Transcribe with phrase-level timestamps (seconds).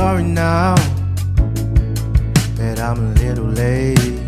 [0.00, 0.74] sorry now
[2.56, 4.18] that I'm a little late.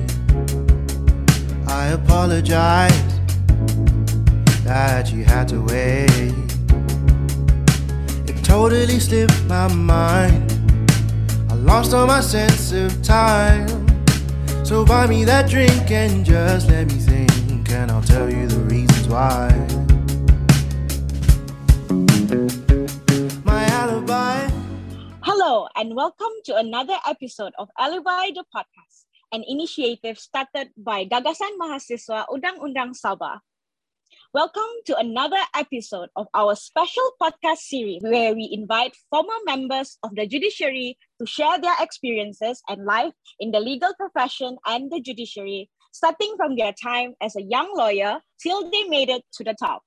[1.67, 3.09] I apologize
[4.65, 6.35] that you had to wait.
[8.29, 10.53] It totally slipped my mind.
[11.51, 13.67] I lost all my sense of time.
[14.67, 18.61] So buy me that drink and just let me think, and I'll tell you the
[18.75, 19.49] reasons why.
[25.43, 31.59] Hello, and welcome to another episode of Alibi the Podcast, an initiative started by Gagasan
[31.59, 33.43] Mahasiswa Undang-Undang Sabah.
[34.33, 40.15] Welcome to another episode of our special podcast series where we invite former members of
[40.15, 45.69] the judiciary to share their experiences and life in the legal profession and the judiciary,
[45.91, 49.83] starting from their time as a young lawyer till they made it to the top.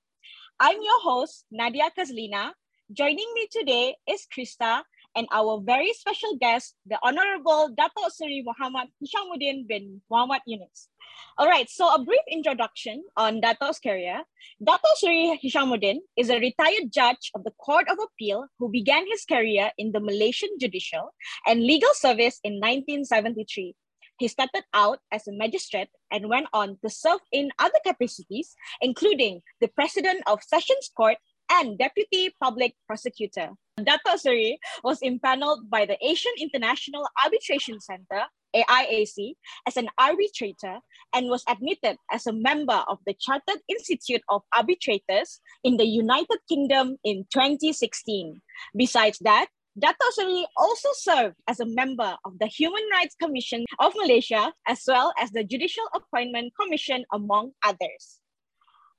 [0.60, 2.52] I'm your host, Nadia Kazlina.
[2.92, 4.84] Joining me today is Krista
[5.16, 10.90] and our very special guest, the Honorable Dato Seri Muhammad Hishamudin bin Muhammad Yunus.
[11.38, 14.24] All right, so a brief introduction on Dato's career.
[14.64, 19.24] Dato Seri Hishamudin is a retired judge of the Court of Appeal who began his
[19.24, 21.14] career in the Malaysian Judicial
[21.48, 23.76] and Legal Service in 1973.
[24.18, 29.42] He started out as a magistrate and went on to serve in other capacities, including
[29.60, 31.18] the president of Sessions Court
[31.52, 33.50] and deputy public prosecutor.
[33.84, 38.24] Dato Seri was impaneled by the Asian International Arbitration Center,
[38.56, 39.34] AIAC,
[39.68, 40.80] as an arbitrator
[41.14, 46.40] and was admitted as a member of the Chartered Institute of Arbitrators in the United
[46.48, 48.42] Kingdom in 2016.
[48.78, 53.92] Besides that, Dato Seri also served as a member of the Human Rights Commission of
[53.98, 58.22] Malaysia, as well as the Judicial Appointment Commission, among others.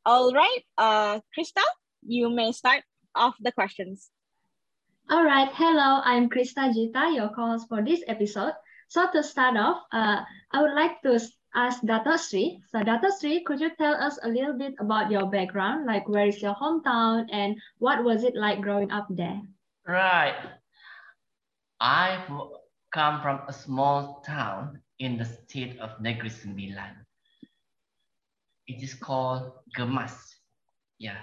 [0.04, 1.64] All right, uh, Krista,
[2.02, 2.82] you may start
[3.14, 4.10] off the questions.
[5.10, 8.52] All right, hello, I'm Krista Jita, your co-host for this episode.
[8.88, 10.22] So to start off, uh,
[10.52, 11.18] I would like to
[11.54, 12.60] ask Dato Sri.
[12.70, 16.26] So Dato Sri, could you tell us a little bit about your background, like where
[16.26, 19.40] is your hometown and what was it like growing up there?
[19.86, 20.36] Right.
[21.80, 22.24] I
[22.92, 27.04] come from a small town in the state of Negeri Sembilan.
[28.66, 30.36] It is called Gemas.
[30.98, 31.18] Yeah.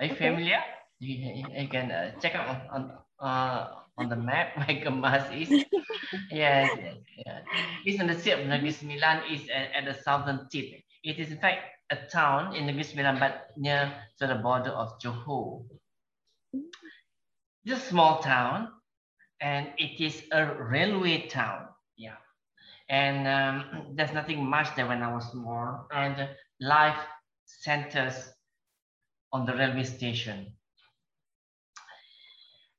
[0.00, 0.18] Are you Okay.
[0.18, 0.62] familiar?
[0.98, 2.90] You, you can uh, check out on
[3.20, 3.68] on, uh,
[3.98, 5.50] on the map where Gemas is.
[6.30, 6.96] yes, yes,
[7.26, 7.40] yeah.
[7.84, 9.28] It's in the state of Negeri Sembilan.
[9.28, 10.72] Is at, at the southern tip.
[11.04, 14.98] It is in fact a town in Negeri Sembilan, but near to the border of
[14.98, 15.68] Johor.
[17.64, 18.72] It's a small town,
[19.40, 21.68] and it is a railway town.
[22.00, 22.16] Yeah,
[22.88, 26.28] and um, there's nothing much there when I was small, and
[26.60, 27.04] life
[27.44, 28.32] centers
[29.32, 30.56] on the railway station.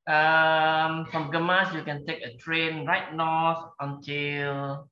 [0.07, 4.87] Um, from Gemas, you can take a train right north until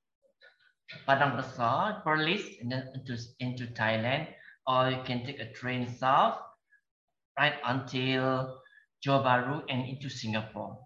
[1.08, 4.28] Padang Besar, Perlis, and then into, into Thailand,
[4.68, 6.40] or you can take a train south
[7.40, 8.59] right until
[9.06, 10.78] Johor Bahru and into Singapore.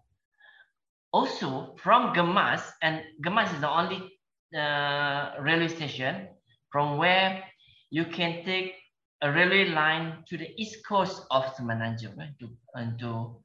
[1.12, 4.14] Also, from Gemas, and Gemas is the only
[4.56, 6.28] uh, railway station
[6.72, 7.44] from where
[7.90, 8.76] you can take
[9.24, 13.42] a railway line to the east coast of Semenanjung, eh, to, into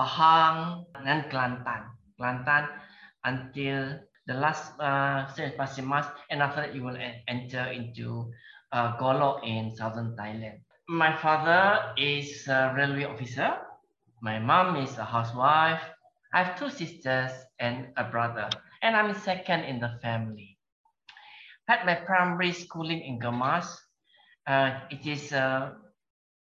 [0.00, 1.92] Pahang and Kelantan.
[2.16, 2.72] Kelantan
[3.24, 6.96] until the last uh, Pasir Mas, and after that you will
[7.28, 8.32] enter into
[8.72, 10.64] uh, Golok in southern Thailand.
[10.88, 13.60] My father is a railway officer.
[14.22, 15.84] My mom is a housewife.
[16.32, 18.48] I have two sisters and a brother,
[18.82, 20.56] and I'm second in the family.
[21.68, 23.68] Had my primary schooling in Gemas.
[24.46, 25.76] Uh, it is a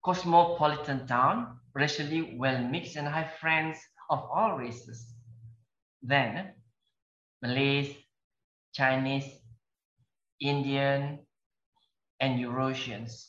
[0.04, 3.78] cosmopolitan town, racially well mixed, and have friends
[4.10, 5.14] of all races.
[6.02, 6.54] Then,
[7.42, 7.94] Malays,
[8.74, 9.26] Chinese,
[10.40, 11.20] Indian,
[12.20, 13.28] and Eurasians.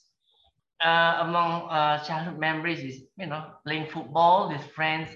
[0.84, 5.10] Uh, among uh, childhood memories is, you know, playing football with friends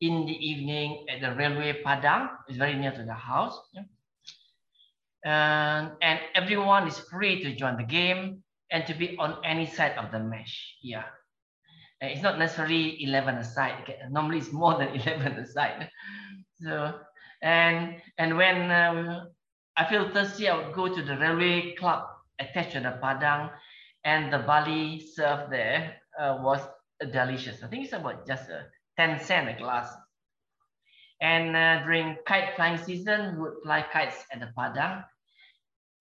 [0.00, 2.28] in the evening at the railway Padang.
[2.48, 3.58] It's very near to the house.
[3.72, 3.82] yeah.
[5.24, 9.96] And, and everyone is free to join the game and to be on any side
[9.98, 10.76] of the match.
[10.82, 11.04] Yeah.
[12.04, 13.82] Uh, It's not necessarily 11 aside.
[13.82, 15.88] Okay, Normally it's more than 11 aside.
[16.60, 16.94] So,
[17.42, 19.24] and, and when uh,
[19.76, 22.04] I feel thirsty, I would go to the railway club
[22.38, 23.50] attached to the Padang
[24.04, 26.60] and the Bali served there uh, was
[27.12, 27.62] delicious.
[27.62, 28.62] I think it's about just uh,
[28.98, 29.92] 10 cent a glass.
[31.20, 35.04] And uh, during kite flying season, we would fly kites at the Padang.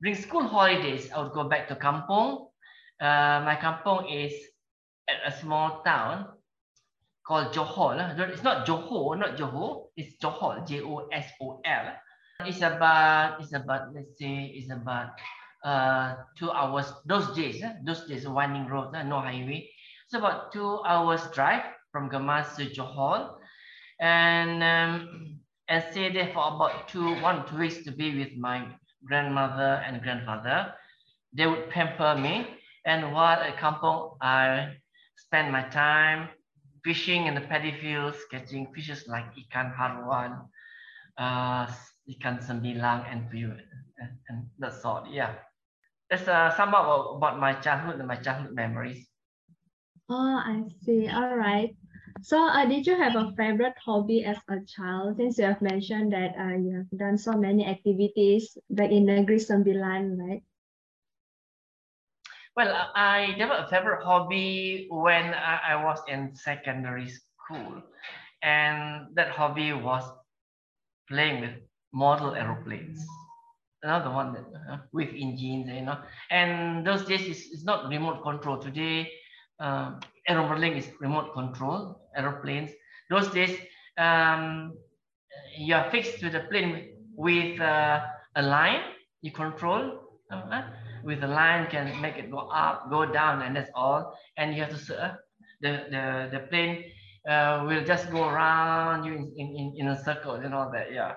[0.01, 2.47] During school holidays, I would go back to Kampong.
[2.99, 4.33] Uh, my Kampong is
[5.09, 6.27] at a small town
[7.25, 7.97] called Johol.
[8.31, 9.87] It's not Johor, not Johor.
[9.95, 11.93] It's Johol, J-O-S-O-L.
[12.45, 15.11] It's about, it's about, let's say, it's about
[15.63, 16.91] uh, two hours.
[17.05, 19.69] Those days, those days, winding road, no highway.
[20.05, 23.35] It's about two hours drive from Gemas to Johol.
[23.99, 25.39] And, um,
[25.69, 28.67] and stay there for about two, one, two weeks to be with my
[29.05, 30.73] grandmother and grandfather.
[31.31, 32.47] They would pamper me.
[32.85, 34.75] And while at Kampong, I
[35.33, 36.29] spend my time
[36.85, 40.45] fishing in the paddy fields, catching fishes like ikan haruan,
[41.17, 41.65] uh,
[42.05, 45.09] ikan sembilang, and and, and that sort.
[45.09, 45.41] Yeah,
[46.05, 49.09] that's uh, some about, about my childhood and my childhood memories.
[50.05, 51.09] Oh, I see.
[51.09, 51.73] All right.
[52.21, 55.17] So, uh, did you have a favorite hobby as a child?
[55.17, 59.41] Since you have mentioned that uh, you have done so many activities back in Negeri
[59.41, 60.45] Sembilan, right?
[62.55, 67.81] Well, I developed a favorite hobby when I, was in secondary school.
[68.43, 70.03] And that hobby was
[71.09, 71.51] playing with
[71.93, 73.05] model aeroplanes.
[73.83, 75.97] Another one that uh, with engines, you know.
[76.31, 78.57] And those days is it's not remote control.
[78.57, 79.11] Today,
[79.59, 79.93] uh,
[80.27, 82.71] is remote control aeroplanes.
[83.09, 83.57] Those days,
[83.97, 84.73] um,
[85.57, 88.01] you are fixed to the plane with uh,
[88.35, 88.81] a line
[89.21, 89.99] you control.
[90.31, 90.63] Uh,
[91.03, 94.17] with the line can make it go up, go down, and that's all.
[94.37, 95.19] And you have to
[95.61, 96.83] the the the plane
[97.27, 100.91] uh, will just go around you in in, in a circle and all that.
[100.91, 101.13] Yeah,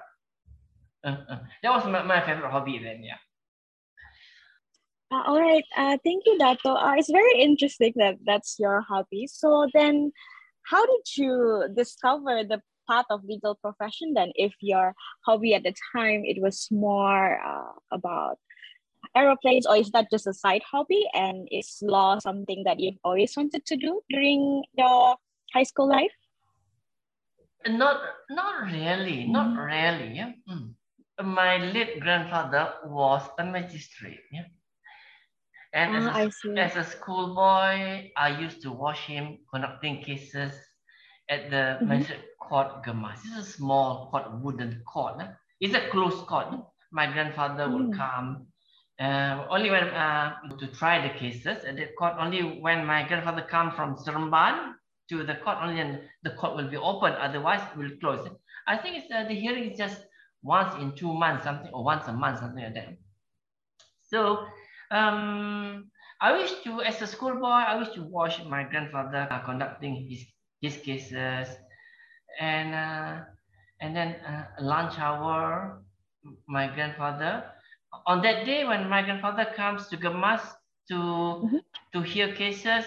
[1.04, 1.38] uh, uh.
[1.62, 3.02] that was my, my favorite hobby then.
[3.02, 3.18] Yeah.
[5.12, 5.64] Uh, all right.
[5.76, 6.74] Uh, thank you, Dato.
[6.74, 9.28] Uh, it's very interesting that that's your hobby.
[9.30, 10.10] So then,
[10.64, 14.32] how did you discover the path of legal profession then?
[14.34, 14.94] If your
[15.24, 18.38] hobby at the time it was more uh, about
[19.14, 23.36] aeroplanes or is that just a side hobby and is law something that you've always
[23.36, 25.16] wanted to do during your
[25.52, 26.12] high school life
[27.68, 28.00] not
[28.30, 29.66] not really not mm.
[29.66, 30.70] really yeah mm.
[31.24, 34.44] my late grandfather was a magistrate yeah
[35.72, 40.52] and ah, as, a, as a schoolboy i used to watch him conducting cases
[41.28, 41.88] at the mm-hmm.
[41.88, 43.18] magistrate court Gemas.
[43.24, 45.20] It's a small court, wooden court.
[45.60, 46.48] It's a closed court.
[46.92, 47.72] My grandfather mm.
[47.74, 48.46] would come
[48.98, 53.42] uh, only when uh, to try the cases at the court only when my grandfather
[53.42, 54.72] come from Seremban
[55.08, 58.32] to the court only and the court will be open otherwise it will close it.
[58.66, 60.00] I think it's, uh, the hearing is just
[60.42, 62.96] once in two months something or once a month something like that
[64.02, 64.46] so
[64.90, 65.90] um,
[66.20, 70.24] I wish to as a schoolboy I wish to watch my grandfather uh, conducting his
[70.62, 71.54] his cases
[72.40, 73.24] and uh,
[73.80, 75.82] and then uh, lunch hour
[76.48, 77.44] my grandfather
[78.06, 80.40] on that day when my grandfather comes to Gemas
[80.88, 81.56] to mm-hmm.
[81.92, 82.84] to hear cases,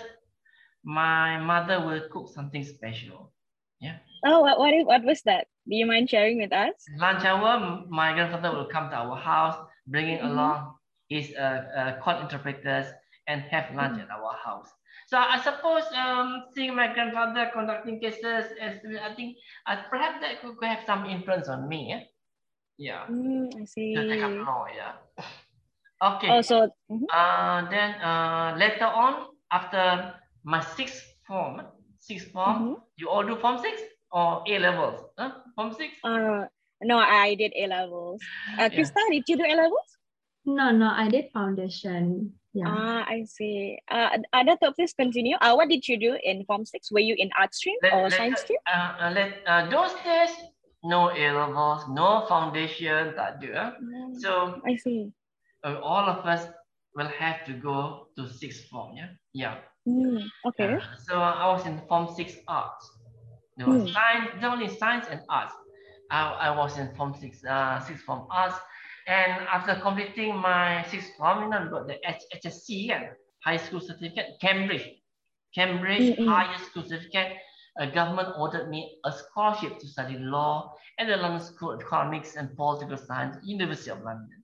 [0.84, 3.34] my mother will cook something special.
[3.80, 3.98] Yeah.
[4.26, 5.48] Oh, what, what, what was that?
[5.68, 6.74] Do you mind sharing with us?
[6.98, 9.56] Lunch hour, my grandfather will come to our house,
[9.88, 10.28] bringing mm-hmm.
[10.28, 10.76] along
[11.08, 12.88] his uh, uh, court interpreters
[13.28, 14.12] and have lunch mm-hmm.
[14.12, 14.70] at our house.
[15.08, 20.56] So I suppose um, seeing my grandfather conducting cases, I think uh, perhaps that could
[20.62, 21.88] have some influence on me.
[21.90, 22.04] Yeah.
[22.80, 23.06] Yeah.
[23.12, 23.94] Mm, I see.
[23.94, 24.94] To take up law, yeah.
[26.02, 26.30] Okay.
[26.32, 27.12] Oh, so mm-hmm.
[27.12, 30.16] uh, then uh, later on, after
[30.46, 31.60] my sixth form,
[32.00, 32.74] sixth form, mm-hmm.
[32.96, 35.04] you all do form six or A levels?
[35.20, 35.32] Huh?
[35.58, 35.92] Form six?
[36.06, 36.46] Uh,
[36.82, 38.22] no, I did A levels.
[38.58, 39.20] Uh, Krista, yeah.
[39.20, 39.90] did you do A levels?
[40.46, 42.32] No, no, I did foundation.
[42.54, 42.66] Yeah.
[42.66, 43.78] Ah, I see.
[43.92, 45.36] Uh, Adato, please continue.
[45.36, 46.92] Uh, what did you do in Form 6?
[46.92, 48.58] Were you in art stream let, or let, science stream?
[48.66, 50.32] Uh, uh, let, uh, those days,
[50.84, 53.76] no A levels, no foundation, tak ada.
[53.84, 55.12] Mm, so I see.
[55.64, 56.48] Uh, all of us
[56.96, 58.96] will have to go to sixth form.
[58.96, 59.12] Yeah.
[59.34, 59.56] Yeah.
[59.88, 60.80] Mm, okay.
[60.80, 62.88] Uh, so I was in form six arts.
[63.58, 63.92] There was mm.
[63.92, 65.54] science, there only science and arts.
[66.12, 68.56] I, I was in form six, uh, sixth form arts.
[69.08, 74.38] And after completing my sixth form, you know, got the HSC, yeah, high school certificate,
[74.40, 74.88] Cambridge,
[75.56, 76.30] Cambridge mm -hmm.
[76.30, 77.36] higher school certificate
[77.80, 82.36] a government ordered me a scholarship to study law at the London School of Economics
[82.36, 84.44] and Political Science, University of London.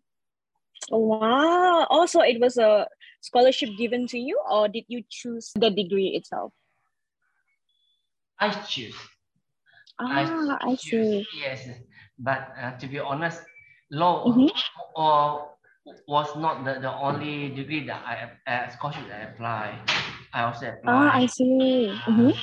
[0.90, 1.86] Wow.
[1.90, 2.88] Also, it was a
[3.22, 6.54] scholarship given to you, or did you choose the degree itself?
[8.40, 8.96] I choose.
[10.00, 11.26] Ah, I, I see.
[11.38, 11.68] Yes,
[12.20, 13.44] but uh, to be honest,
[13.92, 14.52] law mm -hmm.
[14.96, 15.52] or
[16.08, 18.16] was not the, the only degree that I
[18.48, 19.66] uh, scholarship that I apply.
[20.36, 20.96] I also applied.
[21.00, 21.92] Ah, I see.
[22.08, 22.36] Mm -hmm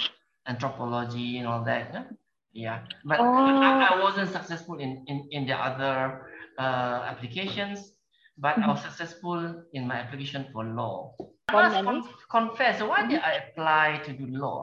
[0.47, 1.93] anthropology and all that.
[1.93, 2.05] Yeah,
[2.53, 2.79] yeah.
[3.05, 3.25] but oh.
[3.25, 7.95] I, I, wasn't successful in, in, in the other uh, applications,
[8.37, 8.65] but mm -hmm.
[8.65, 8.89] I was mm-hmm.
[8.89, 9.39] successful
[9.73, 11.15] in my application for law.
[11.49, 13.11] I must con confess, why mm -hmm.
[13.11, 14.63] did I apply to do law?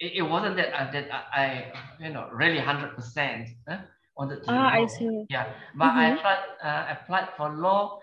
[0.00, 3.48] it, it wasn't that I, that I, you know really hundred percent
[4.16, 4.50] wanted to.
[4.50, 5.26] Ah, I see.
[5.28, 6.18] Yeah, but I Mhm.
[6.18, 8.00] applied uh, applied for law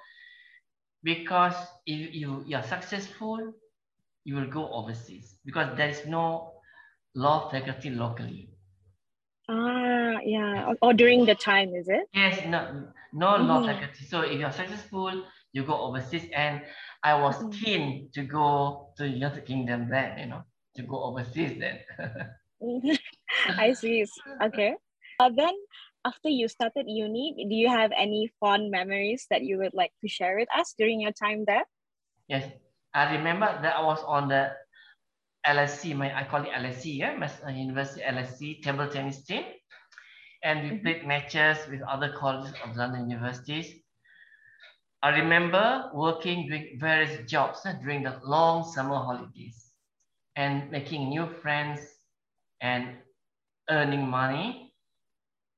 [1.04, 3.54] because if you you are successful,
[4.26, 6.62] you will go overseas because there is no
[7.16, 8.52] law faculty locally.
[9.50, 10.68] Ah, yeah.
[10.68, 12.10] Or, or during the time, is it?
[12.14, 13.66] Yes, no, no law Mhm.
[13.66, 14.06] faculty.
[14.06, 16.30] So if you're successful, you go overseas.
[16.34, 16.66] And
[17.04, 17.52] I was Mhm.
[17.52, 20.44] keen to go to United Kingdom then, you know,
[20.76, 21.84] to go overseas then.
[23.58, 24.06] I see.
[24.42, 24.76] Okay.
[25.20, 25.54] Uh, then,
[26.06, 30.08] after you started uni, do you have any fond memories that you would like to
[30.08, 31.66] share with us during your time there?
[32.28, 32.52] yes,
[32.96, 34.58] I remember that I was on the
[35.46, 37.14] LSE, my I call it LSE, yeah,
[37.46, 39.46] uh, University LSE table tennis team,
[40.44, 40.82] and we Mhm.
[40.82, 43.84] played matches with other colleges of London universities.
[45.02, 49.74] I remember working doing various jobs uh, during the long summer holidays
[50.36, 51.82] and making new friends
[52.62, 53.04] and
[53.70, 54.74] earning money.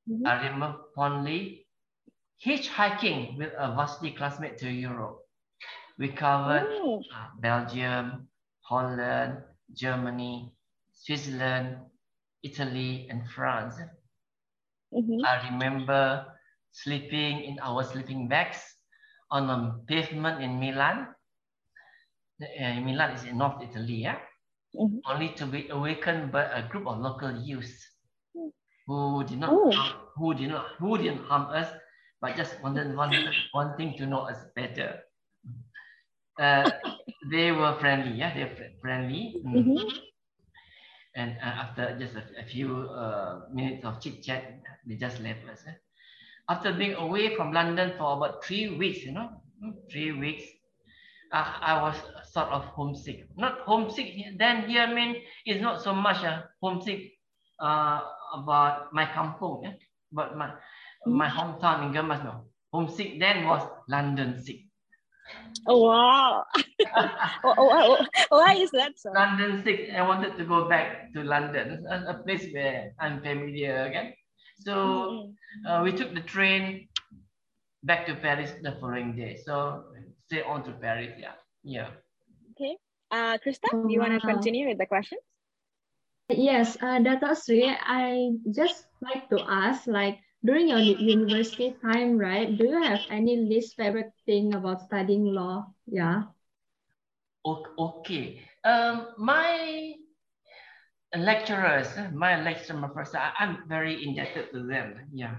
[0.06, 0.28] Mhm.
[0.28, 1.66] I remember fondly
[2.44, 5.27] hitchhiking with a varsity classmate to Europe.
[5.98, 8.30] We covered Oh, uh, Belgium,
[8.62, 10.54] Holland, Germany,
[10.94, 11.78] Switzerland,
[12.44, 13.80] Italy, and France.
[14.92, 15.22] mhm.
[15.24, 16.26] I remember
[16.72, 18.78] sleeping in our sleeping bags
[19.30, 21.16] on a pavement in Milan.
[22.42, 24.20] Uh, Milan is in North Italy, yeah?
[24.74, 25.02] Mhm.
[25.06, 27.98] only to be awakened by a group of local youths
[28.36, 28.52] Mm.
[28.88, 29.72] who did not Oh.
[30.16, 31.70] who did not who didn't harm us,
[32.22, 33.14] but just wanted one,
[33.52, 35.02] one thing to know us better.
[36.40, 36.70] Uh,
[37.32, 39.36] they were friendly, yeah, they were fri- friendly.
[39.46, 39.66] Mm.
[39.66, 40.08] Mhm.
[41.16, 45.48] And uh, after just a, a few uh, minutes of chit chat, they just left
[45.50, 45.64] us.
[45.68, 45.74] eh.
[46.50, 50.44] After being away from London for about three weeks, you know, mm, three weeks,
[51.34, 51.96] uh, I was
[52.32, 53.28] sort of homesick.
[53.38, 54.14] Not homesick.
[54.38, 57.14] Then here, I mean, it's not so much uh, homesick
[57.60, 58.02] uh,
[58.36, 59.74] about my kampung, yeah?
[60.12, 60.54] but my
[61.06, 62.24] my hometown in Gemas.
[62.24, 64.67] No, homesick then was London sick.
[65.68, 66.46] Oh, wow.
[66.98, 69.12] oh, oh, oh, why is that so?
[69.12, 69.90] London sick.
[69.94, 74.14] I wanted to go back to London, a, a place where I'm familiar again.
[74.60, 75.36] So Mhm.
[75.68, 76.88] uh, we took the train
[77.84, 79.38] back to Paris the following day.
[79.46, 79.84] So
[80.28, 81.14] stay on to Paris.
[81.20, 81.90] Yeah, yeah.
[82.56, 82.78] Okay.
[83.12, 85.22] Uh, Krista, do you want to continue with the questions?
[86.30, 87.36] Yes, uh, Dr.
[87.36, 92.58] Sri, I just like to ask, like during your university time, right?
[92.58, 95.74] Do you have any least favorite thing about studying law?
[95.88, 96.24] Yeah.
[97.46, 98.42] Okay.
[98.64, 99.94] Um, my
[101.16, 105.08] lecturers, my lecturer, professor, I'm very indebted to them.
[105.14, 105.36] Yeah.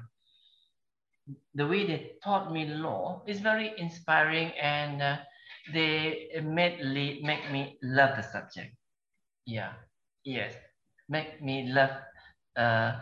[1.54, 5.16] The way they taught me law is very inspiring and uh,
[5.74, 6.80] they made
[7.22, 8.74] make me love the subject.
[9.44, 9.72] Yeah.
[10.24, 10.54] Yes.
[11.08, 11.90] Make me love
[12.56, 13.00] uh,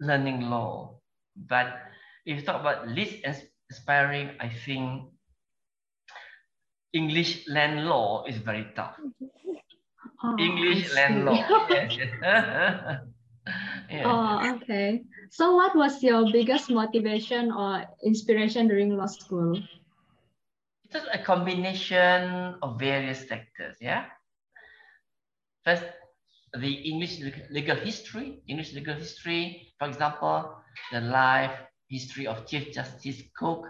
[0.00, 0.97] learning law.
[1.46, 1.78] But
[2.26, 5.12] if you talk about least ins- inspiring, I think
[6.92, 8.98] English land law is very tough.
[10.22, 11.48] Oh, English land law.
[11.68, 11.92] yes.
[12.22, 13.00] yes.
[13.90, 14.04] yes.
[14.04, 15.04] Oh, okay.
[15.30, 19.62] So what was your biggest motivation or inspiration during law school?
[20.84, 23.76] It was a combination of various factors.
[23.80, 24.06] Yeah.
[25.64, 25.84] First,
[26.54, 28.42] the English legal history.
[28.48, 30.57] English legal history, for example,
[30.92, 31.58] the life
[31.88, 33.68] history of Chief Justice Coke,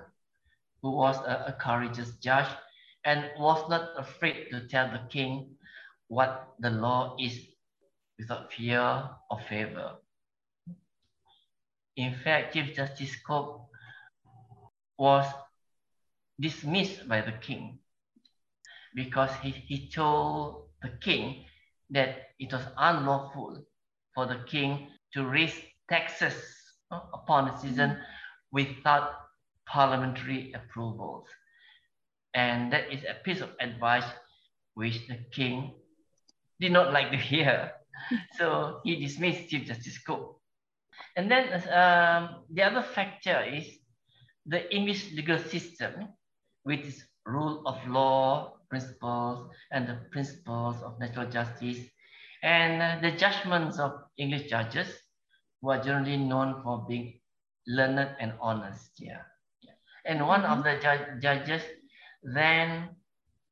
[0.82, 2.48] who was a, a courageous judge
[3.04, 5.56] and was not afraid to tell the king
[6.08, 7.38] what the law is
[8.18, 9.96] without fear or favor.
[11.96, 13.66] In fact, Chief Justice Coke
[14.98, 15.26] was
[16.40, 17.78] dismissed by the king
[18.94, 21.44] because he, he told the king
[21.90, 23.64] that it was unlawful
[24.14, 25.54] for the king to raise
[25.88, 26.34] taxes
[26.90, 27.98] upon a citizen
[28.52, 29.12] without
[29.66, 31.26] parliamentary approvals.
[32.34, 34.04] And that is a piece of advice
[34.74, 35.74] which the king
[36.60, 37.72] did not like to hear.
[38.38, 40.40] so he dismissed Chief Justice Coke.
[41.16, 43.66] And then um, the other factor is
[44.46, 46.08] the English legal system,
[46.64, 51.78] with its rule of law principles and the principles of natural justice,
[52.42, 54.88] and uh, the judgments of English judges,
[55.60, 57.20] who are generally known for being
[57.66, 58.90] learned and honest.
[58.98, 59.22] Yeah.
[59.62, 59.74] yeah.
[60.04, 61.62] And one of the ju- judges,
[62.22, 62.96] then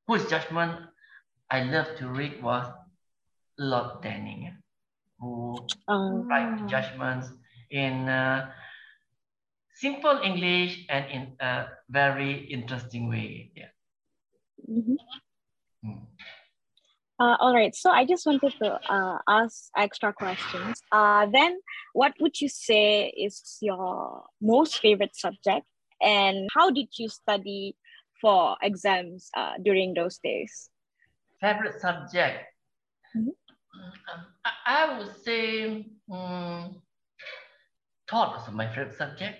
[0.07, 0.87] whose judgment
[1.51, 2.67] I love to read was
[3.59, 4.57] Lord Denning,
[5.19, 5.57] who
[5.89, 6.67] Um, write Ah.
[6.67, 7.29] judgments
[7.71, 8.53] in uh,
[9.75, 13.51] simple English and in a very interesting way.
[13.55, 13.73] Yeah.
[14.69, 14.97] mhm.
[15.85, 16.07] Mm.
[17.19, 17.75] Uh, all right.
[17.75, 20.83] So I just wanted to uh, ask extra questions.
[20.93, 21.59] Uh, then,
[21.95, 25.65] what would you say is your most favorite subject,
[26.03, 27.75] and how did you study
[28.21, 30.69] for exams uh, during those days?
[31.41, 32.45] Favorite subject?
[33.17, 33.33] Mhm.
[34.13, 34.27] Um,
[34.67, 36.83] I, would say um,
[38.07, 39.39] tort was my favorite subject.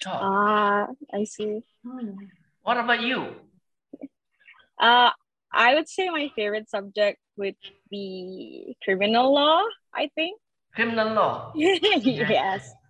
[0.00, 0.16] Tort.
[0.20, 1.60] Ah, I see.
[2.62, 3.36] What about you?
[4.80, 5.10] Uh,
[5.54, 7.56] I would say my favorite subject would
[7.90, 9.62] be criminal law.
[9.94, 10.38] I think.
[10.74, 11.52] Criminal law.
[11.54, 12.72] yes.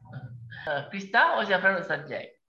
[0.64, 2.40] Uh, Krista, what's your favorite subject?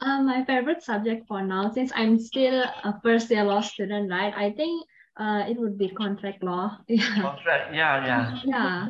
[0.00, 4.32] Uh, my favorite subject for now, since I'm still a first year law student, right?
[4.36, 6.78] I think uh, it would be contract law.
[6.88, 7.22] Yeah.
[7.22, 7.74] Contract.
[7.74, 8.38] Yeah, yeah.
[8.44, 8.88] Yeah.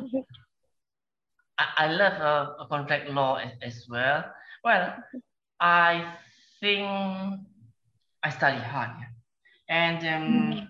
[1.57, 4.25] I, I love uh, contract law as, as well.
[4.63, 4.93] Well,
[5.59, 6.13] I
[6.59, 6.85] think
[8.23, 9.12] I study hard, yeah.
[9.69, 10.67] And um,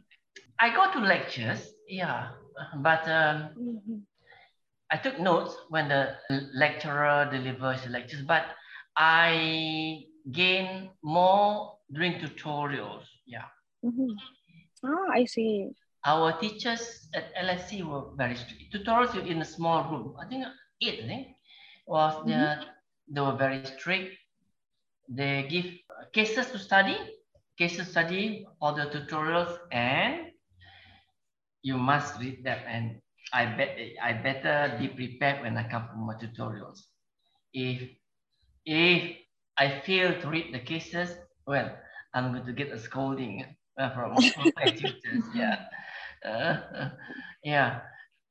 [0.60, 2.30] I go to lectures, yeah,
[2.78, 4.02] but um, Mhm.
[4.92, 6.16] I took notes when the
[6.54, 8.46] lecturer delivers the lectures, but
[8.96, 13.50] I gain more during tutorials, yeah.
[13.84, 14.18] Mhm.
[14.84, 15.72] Ah, I see.
[16.06, 18.74] Our teachers at LSE were very strict.
[18.74, 20.16] Tutorials were in a small room.
[20.20, 20.46] I think
[20.82, 21.28] eight, I think,
[21.88, 22.60] was the,
[23.08, 24.14] they were very strict.
[25.10, 25.66] They give
[26.14, 26.98] cases to study,
[27.58, 30.32] cases study for the tutorials, and
[31.62, 32.66] you must read that.
[32.68, 33.00] And
[33.34, 36.82] I bet I better be prepared when I come for my tutorials.
[37.54, 37.90] If
[38.66, 39.18] if
[39.58, 41.76] I fail to read the cases, well,
[42.14, 43.46] I'm going to get a scolding
[43.80, 44.14] uh, from
[44.56, 45.26] my tutors.
[45.34, 45.66] Yeah.
[46.26, 46.90] Uh,
[47.44, 47.82] yeah.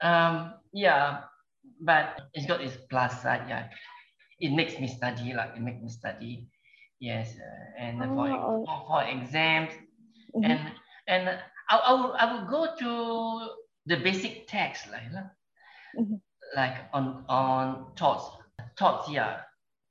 [0.01, 1.23] Um, yeah.
[1.81, 3.47] But it's got its plus side.
[3.49, 3.69] Yeah.
[4.41, 5.33] It makes me study.
[5.35, 6.49] Like it makes me study.
[7.03, 7.35] Yes.
[7.35, 8.63] Uh, and for, Oh.
[8.63, 9.75] for for exams
[10.39, 10.47] Mhm.
[10.47, 10.61] and
[11.11, 11.23] and
[11.69, 12.91] I, I will I will go to
[13.91, 15.27] the basic text like lah.
[15.99, 16.23] Mhm.
[16.55, 18.25] like on on torts
[18.79, 19.43] torts yeah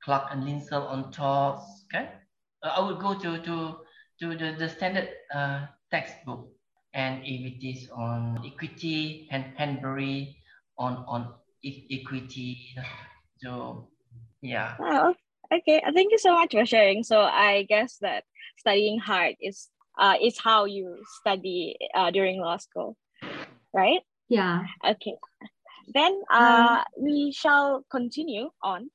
[0.02, 2.08] Clerk and Lindsell on torts okay
[2.62, 3.56] Uh, I would go to to
[4.22, 6.46] to the, the standard uh, textbook
[6.94, 10.38] and if it is on equity and Hanbury
[10.78, 11.34] on on
[11.66, 12.72] equity
[13.42, 13.90] so
[14.40, 15.10] yeah Oh,
[15.58, 15.80] okay.
[15.80, 17.02] Uh, Thank you so much for sharing.
[17.02, 18.24] So I guess that
[18.58, 22.96] studying hard is uh is how you study uh during law school,
[23.72, 24.00] right?
[24.28, 24.64] Yeah.
[24.84, 25.16] Okay.
[25.92, 28.90] Then uh we shall continue on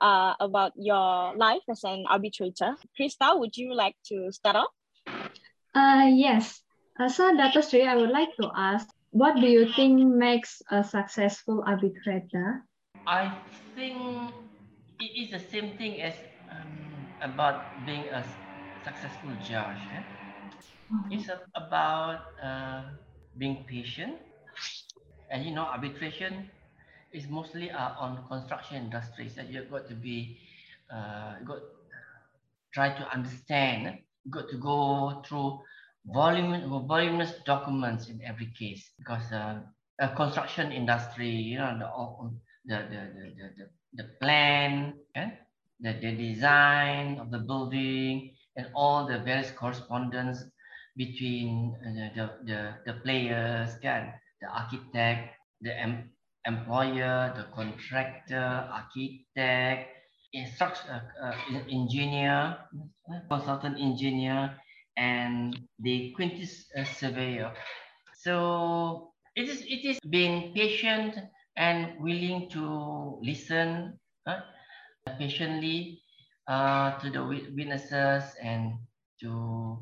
[0.00, 2.74] uh about your life as an arbitrator.
[2.98, 4.72] Krista, would you like to start off?
[5.74, 6.62] Uh, yes.
[6.98, 7.62] Uh, so, Dr.
[7.62, 12.66] Sri, I would like to ask, what do you think makes a successful arbitrator?
[13.06, 13.32] I
[13.76, 14.34] think
[15.00, 16.16] it is the same thing as
[16.50, 18.24] um, about being a
[18.84, 19.82] successful judge.
[19.92, 20.04] eh?
[21.10, 22.96] It's a- about uh,
[23.36, 24.22] being patient,
[25.30, 26.50] and you know, arbitration
[27.12, 29.34] is mostly uh, on construction industries.
[29.36, 30.40] That you've got to be,
[30.90, 31.62] uh, got
[32.74, 34.02] try to understand.
[34.30, 35.62] Got to go through
[36.06, 36.52] volume
[36.86, 39.62] voluminous documents in every case because uh,
[39.98, 42.34] a construction industry, you know, the all-
[42.64, 43.24] the the the
[43.56, 45.30] the, the, plan, eh?
[45.80, 50.44] the, the design of the building, and all the various correspondence
[50.96, 54.12] between uh, the, the, the, players, kan?
[54.40, 56.10] the architect, the em-
[56.46, 59.88] employer, the contractor, architect,
[60.32, 61.34] instruction, uh, uh,
[61.70, 62.56] engineer,
[63.12, 64.54] uh, consultant engineer,
[64.96, 67.52] and the quantity uh, surveyor.
[68.14, 71.16] So it is it is being patient
[71.56, 74.40] and willing to listen uh,
[75.18, 76.00] patiently
[76.48, 78.74] uh, to the witnesses and
[79.20, 79.78] to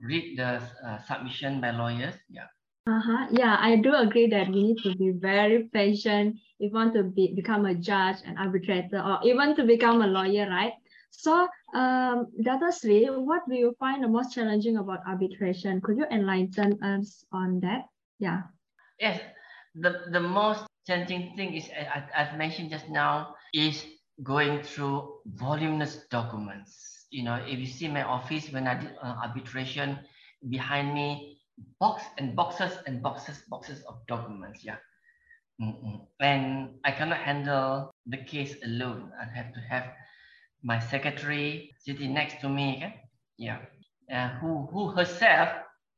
[0.00, 2.14] read the uh, submission by lawyers.
[2.30, 2.46] Yeah.
[2.86, 3.26] Uh-huh.
[3.30, 7.02] Yeah, I do agree that we need to be very patient if you want to
[7.02, 10.74] be, become a judge, an arbitrator, or even to become a lawyer, right?
[11.10, 12.72] So, um, Dr.
[12.72, 15.80] Sri, what do you find the most challenging about arbitration?
[15.80, 17.84] Could you enlighten us on that?
[18.18, 18.42] Yeah.
[19.00, 19.20] Yes,
[19.74, 23.84] the, the most challenging thing is, I, I've mentioned just now, is
[24.22, 27.06] going through voluminous documents.
[27.10, 29.98] You know, if you see my office when I did uh, arbitration,
[30.48, 31.38] behind me,
[31.80, 34.64] box and boxes and boxes, boxes of documents.
[34.64, 34.76] Yeah.
[35.60, 36.06] Mm-mm.
[36.20, 39.12] And I cannot handle the case alone.
[39.20, 39.84] I have to have
[40.62, 42.76] my secretary sitting next to me.
[42.78, 43.00] Okay?
[43.38, 43.58] Yeah.
[44.12, 45.48] Uh, who, who herself,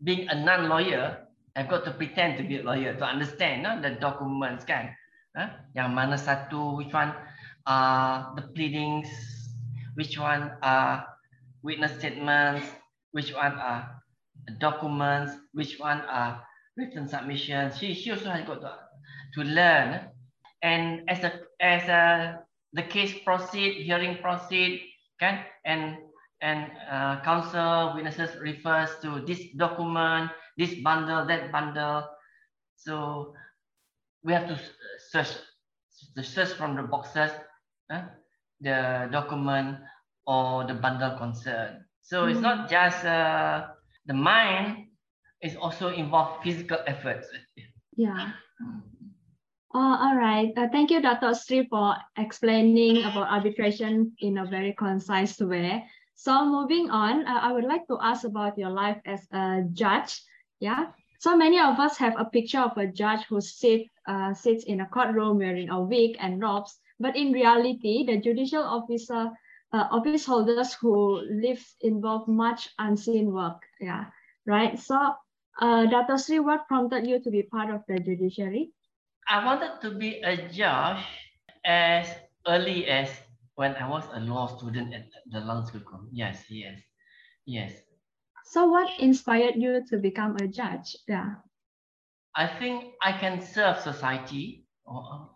[0.02, 1.25] being a non-lawyer,
[1.56, 3.80] I've got to pretend to be a lawyer to understand no?
[3.80, 4.92] the documents kan.
[5.32, 5.48] Huh?
[5.72, 7.16] Yang mana satu, which one
[7.64, 9.08] are the pleadings,
[9.96, 11.08] which one are
[11.64, 12.68] witness statements,
[13.12, 13.88] which one are
[14.60, 16.44] documents, which one are
[16.76, 17.78] written submissions.
[17.78, 18.72] She, she also has got to,
[19.34, 20.12] to learn.
[20.62, 22.40] And as a as a
[22.72, 24.82] the case proceed, hearing proceed,
[25.20, 25.96] can and
[26.40, 32.08] and uh, counsel witnesses refers to this document, this bundle, that bundle.
[32.76, 33.34] So
[34.22, 34.58] we have to
[35.10, 35.28] search
[36.14, 37.30] the search from the boxes,
[37.90, 38.02] uh,
[38.60, 39.78] the document
[40.26, 41.78] or the bundle concerned.
[42.02, 42.32] So mm.
[42.32, 43.68] it's not just uh,
[44.06, 44.88] the mind,
[45.40, 47.28] it's also involved physical efforts.
[47.96, 48.32] Yeah.
[49.74, 50.52] Oh, all right.
[50.56, 51.34] Uh, thank you, Dr.
[51.34, 55.84] Sri, for explaining about arbitration in a very concise way.
[56.14, 60.22] So moving on, uh, I would like to ask about your life as a judge.
[60.60, 60.86] Yeah.
[61.18, 64.80] So many of us have a picture of a judge who sit, uh, sits in
[64.80, 66.78] a courtroom wearing a wig and robes.
[67.00, 69.30] But in reality, the judicial officer,
[69.72, 73.62] uh, office holders who live involve much unseen work.
[73.80, 74.06] Yeah.
[74.46, 74.78] Right.
[74.78, 75.14] So,
[75.60, 76.18] uh, Dr.
[76.18, 78.72] Sri, what prompted you to be part of the judiciary?
[79.28, 81.02] I wanted to be a judge
[81.64, 82.06] as
[82.46, 83.10] early as
[83.56, 86.06] when I was a law student at the London School.
[86.12, 86.78] Yes, yes,
[87.44, 87.85] yes.
[88.46, 90.96] So what inspired you to become a judge?
[91.08, 91.34] Yeah.
[92.34, 95.30] I think I can serve society or,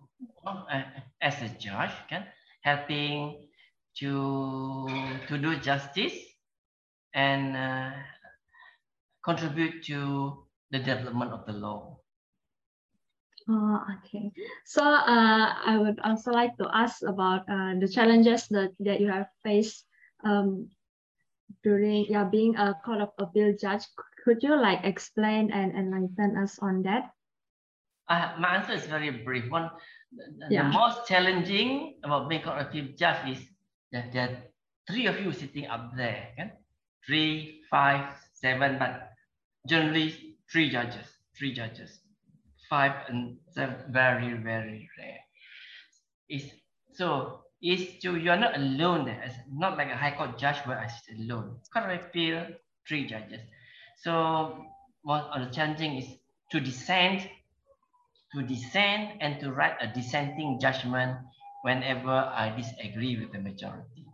[0.47, 0.83] or, uh,
[1.21, 2.27] as a judge, can
[2.63, 3.49] helping
[3.99, 4.87] to
[5.27, 6.15] to do justice
[7.13, 7.91] and uh,
[9.25, 11.99] contribute to the development of the law.
[13.49, 14.31] Oh, okay.
[14.65, 19.09] So uh, I would also like to ask about uh, the challenges that, that you
[19.09, 19.87] have faced
[20.23, 20.71] um,
[21.63, 23.85] during yeah, being a court of appeal judge.
[24.25, 27.11] Could you like explain and enlighten us on that?
[28.09, 29.51] Uh, my answer is very brief.
[29.51, 29.71] One,
[30.13, 30.65] the, yeah.
[30.65, 33.43] the most challenging about being a court of appeal judge is
[33.93, 34.37] that there are
[34.91, 36.53] three of you sitting up there, okay?
[37.07, 39.13] three, five, seven, but
[39.67, 41.07] generally three judges,
[41.39, 42.01] three judges
[42.71, 45.19] five and seven very very rare.
[46.29, 46.49] Is
[46.95, 49.23] so is to you're not alone there.
[49.25, 51.57] It's not like a high court judge where I sit alone.
[51.73, 52.47] Court of appeal,
[52.89, 53.41] three judges.
[54.03, 54.65] So
[55.03, 56.07] one of the challenging is
[56.53, 57.29] to dissent,
[58.35, 61.19] to dissent and to write a dissenting judgment
[61.63, 64.07] whenever I disagree with the majority.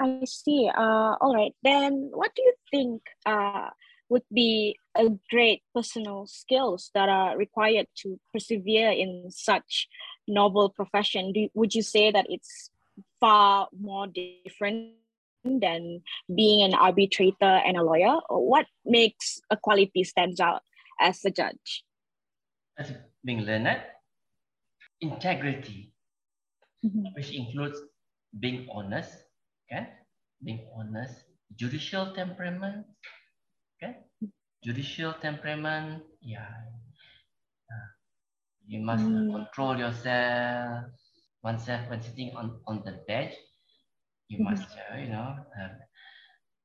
[0.00, 0.70] I see.
[0.72, 1.54] Uh, all right.
[1.62, 3.70] Then what do you think uh,
[4.08, 9.88] would be a great personal skills that are required to persevere in such
[10.30, 12.70] noble profession Do, would you say that it's
[13.20, 14.94] far more different
[15.44, 16.02] than
[16.34, 20.62] being an arbitrator and a lawyer or what makes a quality stands out
[21.00, 21.82] as a judge
[22.78, 22.92] as
[23.24, 23.80] being learned
[25.00, 25.92] integrity
[26.84, 27.06] mm-hmm.
[27.16, 27.80] which includes
[28.38, 29.24] being honest
[29.64, 29.88] okay
[30.44, 31.24] being honest
[31.56, 32.84] judicial temperament
[33.80, 33.96] Okay,
[34.60, 36.04] judicial temperament.
[36.20, 36.52] Yeah,
[38.66, 39.32] you must mm.
[39.32, 40.84] control yourself.
[41.42, 43.32] Oneself when sitting on on the bench,
[44.28, 44.50] you mm.
[44.50, 45.72] must uh, you know uh,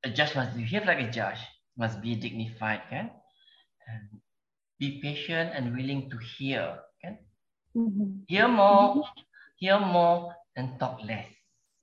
[0.03, 1.39] a judge must behave like a judge.
[1.77, 3.11] Must be dignified, can
[3.87, 4.21] and
[4.79, 6.79] be patient and willing to hear.
[7.01, 7.17] Can
[7.75, 8.23] mm-hmm.
[8.27, 9.03] hear more,
[9.57, 11.27] hear more and talk less.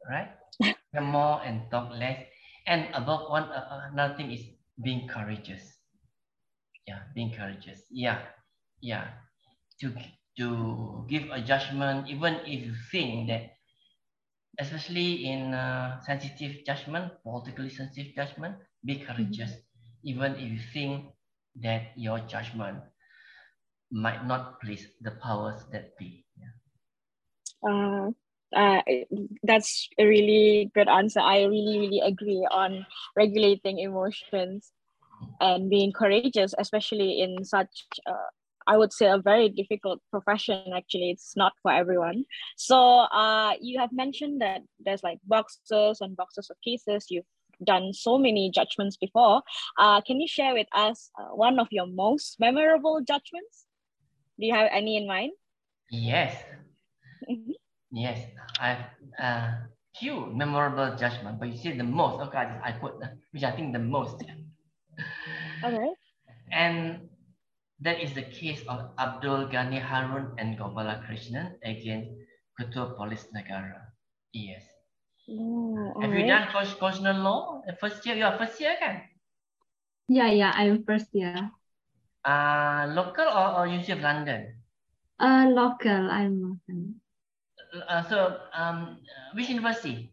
[0.09, 0.31] Right?
[0.61, 2.25] hear more and talk less.
[2.67, 4.43] And above one, uh, uh another thing is
[4.83, 5.79] being courageous.
[6.87, 7.83] Yeah, being courageous.
[7.91, 8.19] Yeah,
[8.81, 9.09] yeah.
[9.83, 9.91] To
[10.39, 13.59] to give a judgment, even if you think that,
[14.59, 20.09] especially in uh, sensitive judgment, politically sensitive judgment, be courageous, mm-hmm.
[20.09, 21.11] even if you think
[21.61, 22.79] that your judgment
[23.91, 26.25] might not please the powers that be.
[26.39, 26.55] Yeah.
[27.67, 28.11] Uh,
[28.57, 28.83] uh,
[29.43, 31.21] that's a really good answer.
[31.21, 34.73] I really, really agree on regulating emotions
[35.41, 38.31] and being courageous, especially in such, uh,
[38.67, 40.73] I would say, a very difficult profession.
[40.75, 42.25] Actually, it's not for everyone.
[42.57, 47.07] So, uh, you have mentioned that there's like boxes and boxes of cases.
[47.11, 47.25] You've
[47.65, 49.43] done so many judgments before.
[49.79, 53.67] Uh, can you share with us uh, one of your most memorable judgments?
[54.39, 55.33] Do you have any in mind?
[55.91, 56.37] Yes.
[57.31, 57.53] Mm-hmm.
[57.93, 58.27] Yes,
[58.59, 58.85] I have
[59.19, 59.53] uh,
[59.99, 62.21] few memorable judgment, but you see the most.
[62.23, 62.95] Okay, I put
[63.31, 64.25] which I think the most.
[65.65, 65.91] Okay.
[66.51, 67.09] And
[67.83, 72.11] that is the case of Abdul Ghani Harun and Gopala Krishnan against
[72.59, 73.93] Ketua Polis Negara.
[74.33, 74.65] Yes.
[75.29, 76.21] Oh, Have right.
[76.21, 77.63] you done constitutional law?
[77.81, 79.07] First year, you are first year, kan?
[80.09, 81.51] Yeah, yeah, I'm first year.
[82.25, 84.57] Uh, local or, or University of London?
[85.19, 86.99] Uh, local, I'm local
[87.89, 88.99] uh, so um,
[89.35, 90.13] which university?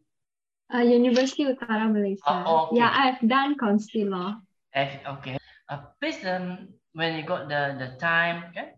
[0.73, 2.21] Uh, University of Utara Malaysia.
[2.27, 2.77] Oh, okay.
[2.77, 4.37] Yeah, I've done consti law.
[4.75, 5.37] okay.
[5.69, 8.75] Uh, please um, when you got the the time, okay?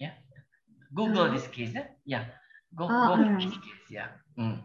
[0.00, 0.14] Yeah.
[0.94, 1.34] Google Uh-huh.
[1.34, 1.74] this case.
[1.76, 1.86] Eh?
[2.04, 2.24] Yeah.
[2.74, 3.86] Go, Oh, go this case.
[3.90, 4.10] Yeah.
[4.38, 4.62] Mm.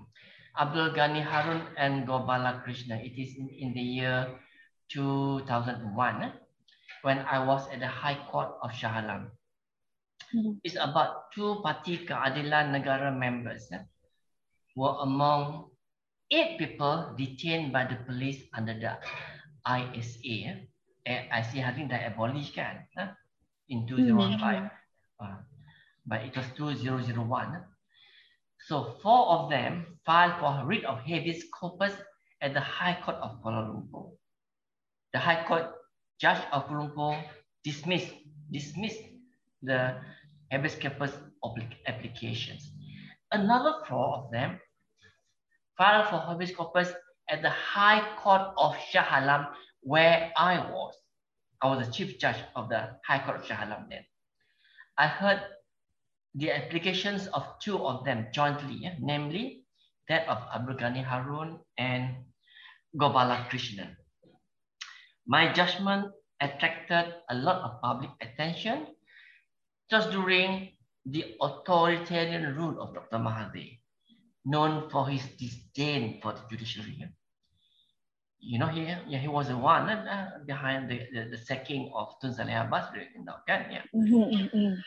[0.57, 2.97] Abdul Ghani Harun and Gopala Krishna.
[2.99, 4.27] It is in, in the year
[4.89, 6.31] 2001 eh,
[7.05, 9.29] when I was at the High Court of Shah Alam.
[10.33, 10.59] Mhm.
[10.65, 13.85] It's about two Parti Keadilan Negara members eh,
[14.75, 15.69] were among
[16.33, 18.97] eight people detained by the police under the
[19.65, 20.37] ISA.
[20.49, 20.57] Eh.
[21.09, 23.09] Eh, hari dah abolish kan eh,
[23.73, 24.69] in 2005.
[25.17, 25.41] Uh,
[26.05, 27.17] but it was 2001.
[27.57, 27.65] eh.
[28.69, 31.97] So four of them filed for writ of habeas corpus
[32.45, 34.13] at the High Court of Kuala Lumpur.
[35.09, 35.65] The High Court
[36.21, 37.17] Judge of Kuala Lumpur
[37.65, 38.13] dismissed
[38.53, 39.01] dismissed
[39.65, 39.97] the
[40.53, 41.17] habeas corpus
[41.89, 42.69] applications.
[43.33, 44.61] Another four of them
[45.73, 46.93] filed for habeas corpus
[47.25, 49.47] at the High Court of Shah Alam,
[49.81, 50.98] where I was.
[51.61, 54.05] I was the chief judge of the High Court of Shah Alam then.
[54.97, 55.41] I heard
[56.35, 59.65] the applications of two of them jointly, eh, namely
[60.07, 62.25] that of Abdul Ghani Harun and
[62.95, 63.95] Gopala Krishnan.
[65.27, 68.87] My judgment attracted a lot of public attention
[69.89, 70.71] just during
[71.05, 73.17] the authoritarian rule of Dr.
[73.17, 73.79] Mahathir,
[74.45, 77.09] known for his disdain for the judiciary.
[78.41, 82.15] You know, he, yeah, he was the one uh, behind the, the, the sacking of
[82.21, 82.63] Tun Salleh
[83.15, 83.67] you know, kan?
[83.71, 83.83] Yeah.
[83.93, 84.83] Mhm, mhm.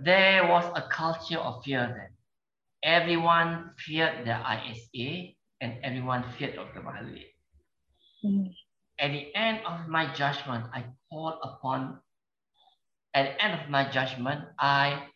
[0.00, 2.10] there was a culture of fear then.
[2.82, 6.80] Everyone feared the ISA and everyone feared Dr.
[6.80, 7.28] Mahathir.
[8.24, 8.54] Mhm.
[8.98, 12.00] At the end of my judgment, I called upon,
[13.14, 15.06] at the end of my judgment, I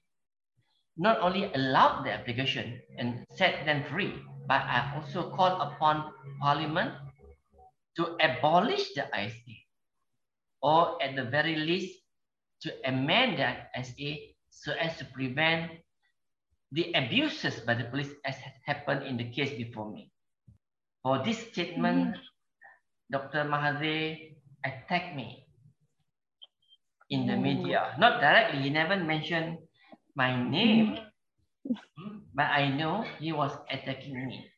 [0.97, 4.13] not only allowed the application and set them free,
[4.47, 6.93] but I also called upon Parliament
[7.97, 9.57] to abolish the ISA,
[10.63, 11.99] or at the very least,
[12.63, 15.73] to amend the ISA so as to prevent
[16.73, 20.11] the abuses by the police as happened in the case before me.
[21.03, 22.17] For this statement,
[23.11, 23.45] Dr.
[23.45, 25.47] Mahathir attacked me
[27.11, 27.41] in the Oh.
[27.41, 27.95] media.
[27.99, 29.59] Not directly, he never mentioned
[30.15, 30.99] my name,
[31.99, 34.51] mm, but I know he was attacking me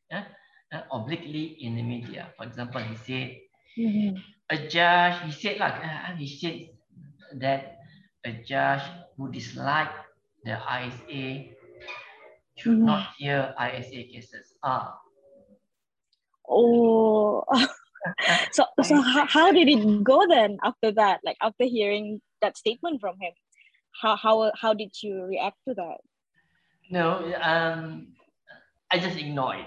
[0.75, 2.35] uh, obliquely in the media.
[2.37, 3.39] For example, he said,
[3.79, 4.25] Mhm.
[4.51, 6.69] a judge, he said like, uh, he said
[7.41, 7.79] that
[8.25, 8.83] a judge
[9.17, 9.95] who disliked
[10.45, 11.55] the ISA
[12.57, 12.85] should Mhm.
[12.85, 14.55] not hear ISA cases.
[14.63, 14.99] Ah,
[16.49, 17.45] Oh,
[18.53, 21.21] so so how, how did it go then after that?
[21.25, 23.33] Like after hearing that statement from him,
[24.03, 25.99] how how how did you react to that?
[26.91, 28.09] no, um,
[28.91, 29.67] I just ignore it.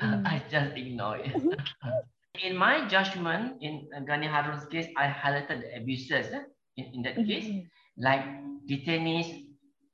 [0.00, 0.26] Mm.
[0.26, 1.34] I just ignore it.
[2.42, 6.42] in my judgment, in Ghani Harun's case, I highlighted the abuses eh,
[6.76, 7.68] in, in that case, Mhm.
[7.96, 8.24] like
[8.66, 9.46] detainees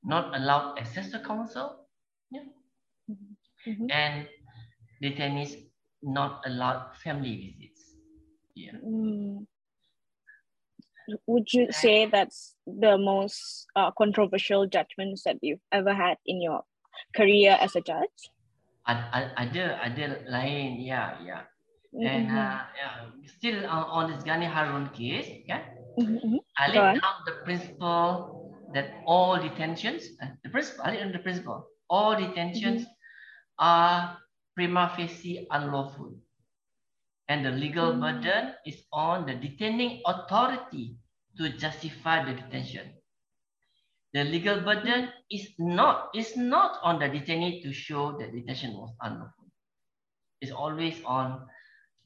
[0.03, 1.87] not allowed access to counsel
[3.67, 3.91] Mhm.
[3.93, 4.29] and
[5.03, 5.69] detainees
[6.03, 7.95] not allowed family visits.
[8.55, 8.73] Yeah.
[8.81, 9.47] Mm.
[11.27, 16.63] Would you say that's the most uh, controversial judgments that you've ever had in your
[17.15, 18.31] career as a judge?
[18.91, 21.39] Ad- ad- Ada, ada lain, ya, ya.
[22.03, 22.31] And Mhm.
[22.31, 22.95] uh, yeah,
[23.39, 25.63] still on, on this Ghani Harun case, yeah,
[25.99, 26.41] Mhm, mhm.
[26.59, 28.35] I laid down the principle
[28.75, 32.87] that all detentions, uh, the principle, I laid down the principle, all detentions
[33.59, 34.19] are
[34.57, 36.13] prima facie unlawful.
[37.29, 38.01] And the legal Mm.
[38.01, 40.99] burden is on the detaining authority
[41.39, 43.00] to justify the detention.
[44.13, 48.95] The legal burden is not, is not on the detainee to show that detention was
[49.01, 49.51] unlawful.
[50.41, 51.49] It's always on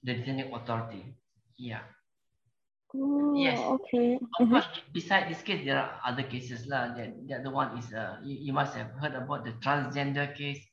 [0.04, 1.16] the detaining authority.
[1.56, 1.82] Yeah.
[2.94, 3.60] Oh, Yes.
[3.74, 4.18] okay.
[4.40, 6.94] Of course, beside this case, there are other cases lah.
[6.94, 10.64] That the other one is uh, you, you must have heard about the transgender case.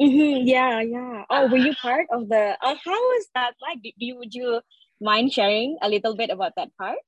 [0.00, 1.24] Mhm, Yeah, yeah.
[1.30, 2.58] Oh, were you part of the?
[2.60, 3.80] Uh, how was that like?
[3.82, 4.60] Do you would you
[5.00, 6.98] mind sharing a little bit about that part?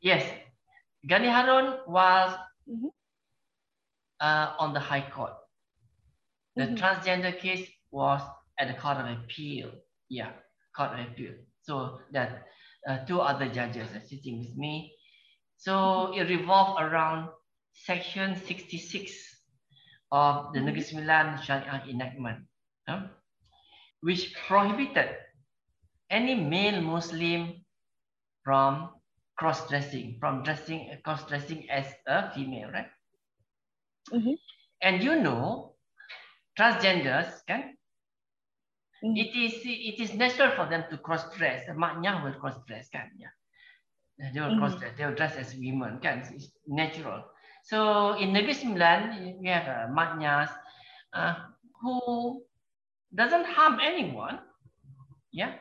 [0.00, 0.24] Yes,
[1.06, 2.36] Ghani Harun was
[2.68, 2.90] Mhm.
[4.20, 5.34] uh, on the High Court.
[6.56, 6.76] The Mhm.
[6.78, 8.22] transgender case was
[8.58, 9.72] at the Court of Appeal.
[10.08, 10.32] Yeah,
[10.76, 11.34] Court of Appeal.
[11.62, 12.46] So that
[12.88, 14.94] uh, two other judges are sitting with me.
[15.58, 17.30] So it revolved around
[17.72, 19.12] Section 66
[20.12, 20.64] of the Mhm.
[20.64, 22.46] Negeri Sembilan Syariah Enactment,
[22.88, 23.08] huh,
[24.00, 25.16] which prohibited
[26.10, 27.64] any male Muslim
[28.44, 28.95] from
[29.36, 32.90] cross-dressing, from dressing cross-dressing as a female, right?
[34.12, 34.36] Mhm.
[34.82, 35.76] And you know,
[36.58, 37.76] transgenders, kan?
[39.02, 39.16] Mhm.
[39.16, 41.68] It is it is natural for them to cross-dress.
[41.76, 43.12] Mak nyah will cross-dress, kan?
[43.18, 43.36] Yeah.
[44.18, 46.00] They will cross dress They will dress as women.
[46.00, 46.24] Kan?
[46.32, 47.24] It's natural.
[47.68, 50.48] So in Negeri Sembilan, we have uh, mak nyahs
[51.12, 52.40] uh, who
[53.12, 54.40] doesn't harm anyone.
[55.32, 55.60] Yeah.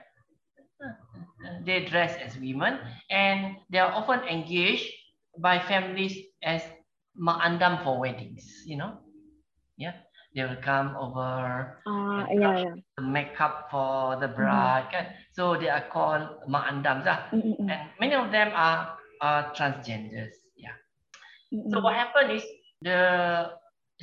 [1.65, 4.89] They dress as women and they are often engaged
[5.38, 6.61] by families as
[7.15, 8.97] mak andam for weddings, you know.
[9.77, 9.93] Yeah.
[10.35, 12.75] They will come over Uh, yeah, yeah.
[12.99, 14.91] the makeup for the bride.
[14.91, 15.15] kan?
[15.31, 17.07] So they are called mak andams.
[17.07, 17.31] lah.
[17.31, 20.35] Mm, mm, mm, And many of them are, are transgenders.
[20.59, 20.75] Yeah.
[21.55, 21.83] mm, So mm.
[21.88, 22.43] what happened is
[22.83, 22.99] the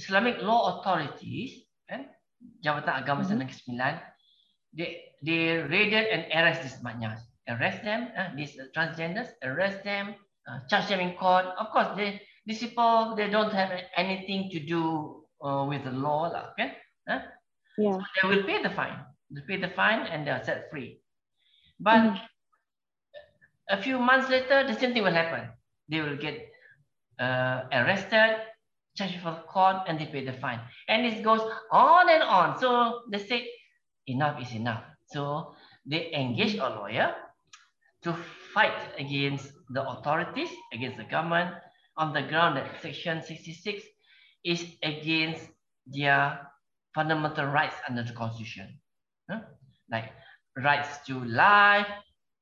[0.00, 2.08] Islamic law authorities, kan,
[2.64, 3.44] Jabatan Agama Mhm.
[3.44, 3.94] Negeri Sembilan,
[4.72, 9.85] they they raided and arrest these mak nyahs, arrest them, uh, these uh, transgenders, arrest
[9.85, 10.14] them,
[10.48, 11.46] uh, charge them in court.
[11.58, 16.30] Of course, they these people they don't have anything to do uh, with the law?
[17.08, 17.20] Huh?
[17.78, 17.98] Yeah.
[18.22, 18.98] They will pay the fine.
[19.30, 21.00] They pay the fine and they are set free.
[21.80, 22.28] But Mhm.
[23.70, 25.50] a few months later, the same thing will happen.
[25.88, 26.48] They will get
[27.18, 28.38] uh, arrested,
[28.96, 30.61] charged for court, and they pay the fine.
[30.88, 32.58] And it goes on and on.
[32.58, 33.48] So they say,
[34.06, 34.85] enough is enough.
[35.12, 35.55] So
[35.87, 37.14] they engage a lawyer
[38.03, 38.14] to
[38.55, 41.55] fight against the authorities, against the government,
[41.96, 43.85] on the ground that Section 66
[44.44, 45.48] is against
[45.87, 46.40] their
[46.94, 48.81] fundamental rights under the Constitution.
[49.31, 49.40] Huh?
[49.90, 50.12] Like
[50.57, 51.87] rights to life,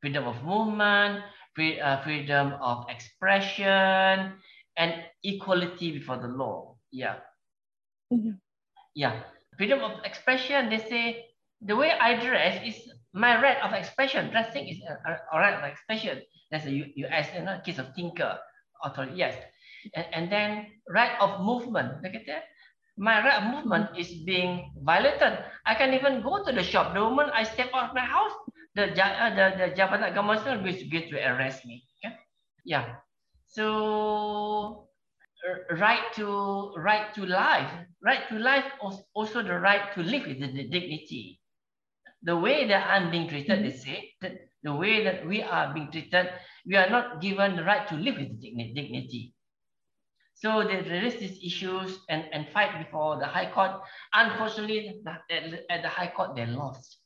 [0.00, 1.22] freedom of movement,
[1.54, 4.34] free, uh, freedom of expression,
[4.76, 6.76] and equality before the law.
[6.90, 7.20] Yeah.
[8.12, 8.40] Mhm.
[8.94, 9.22] Yeah.
[9.56, 11.29] Freedom of expression, they say
[11.62, 12.76] the way I dress is
[13.12, 14.30] my right of expression.
[14.30, 16.20] Dressing is a, a, right of expression.
[16.50, 18.38] That's a US you know, case of Tinker,
[18.82, 19.36] Authority, yes.
[19.94, 22.02] And, and then right of movement.
[22.02, 22.44] Look at that.
[22.96, 25.38] My right of movement is being violated.
[25.66, 26.94] I can even go to the shop.
[26.94, 28.32] The moment I step out of my house,
[28.74, 31.84] the uh, the the Agama Nasional will get to arrest me.
[32.04, 32.14] Okay?
[32.64, 32.96] Yeah.
[33.46, 34.88] So
[35.72, 37.70] right to right to life,
[38.04, 41.39] right to life, als- also the right to live with the dignity.
[42.22, 45.90] The way that I'm being treated, they say that the way that we are being
[45.90, 46.28] treated,
[46.66, 49.32] we are not given the right to live with dignity.
[50.34, 53.72] So they raised these issues and, and fight before the High Court.
[54.14, 56.98] Unfortunately, at, at the High Court, they lost.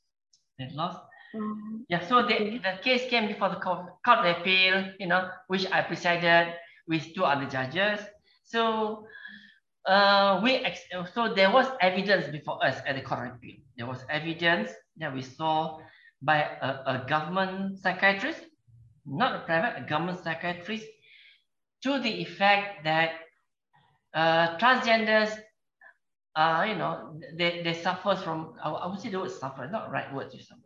[0.58, 0.98] They lost.
[1.34, 5.28] Um, Yeah, so the, the case came before the court, court of appeal, you know,
[5.48, 6.54] which I presided
[6.86, 8.00] with two other judges.
[8.44, 9.06] So
[9.86, 13.56] uh, we ex- so there was evidence before us at the court of appeal.
[13.76, 15.78] There was evidence that we saw
[16.22, 18.40] by a, a government psychiatrist,
[19.06, 20.86] not a private, a government psychiatrist,
[21.82, 23.12] to the effect that
[24.14, 25.30] uh, transgenders,
[26.36, 30.12] uh, you know, they, they suffer from, I, would say the word suffer, not right
[30.14, 30.60] word to suffer.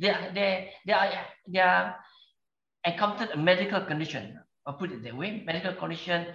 [0.00, 1.10] They, are- they, they are,
[1.48, 1.96] they are
[2.84, 6.26] encountered a medical condition, I'll put it that way, medical condition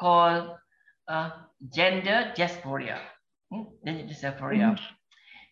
[0.00, 0.50] called
[1.08, 1.30] uh,
[1.74, 2.98] gender dysphoria.
[3.52, 3.62] Hmm?
[3.84, 4.78] Gender dysphoria, Mhm.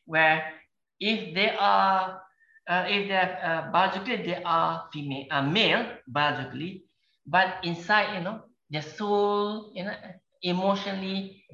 [0.06, 0.52] where
[1.00, 2.20] if they are,
[2.68, 6.84] uh, if they are uh, biologically they are female, uh, male biologically,
[7.26, 9.94] but inside, you know, their soul, you know,
[10.42, 11.44] emotionally,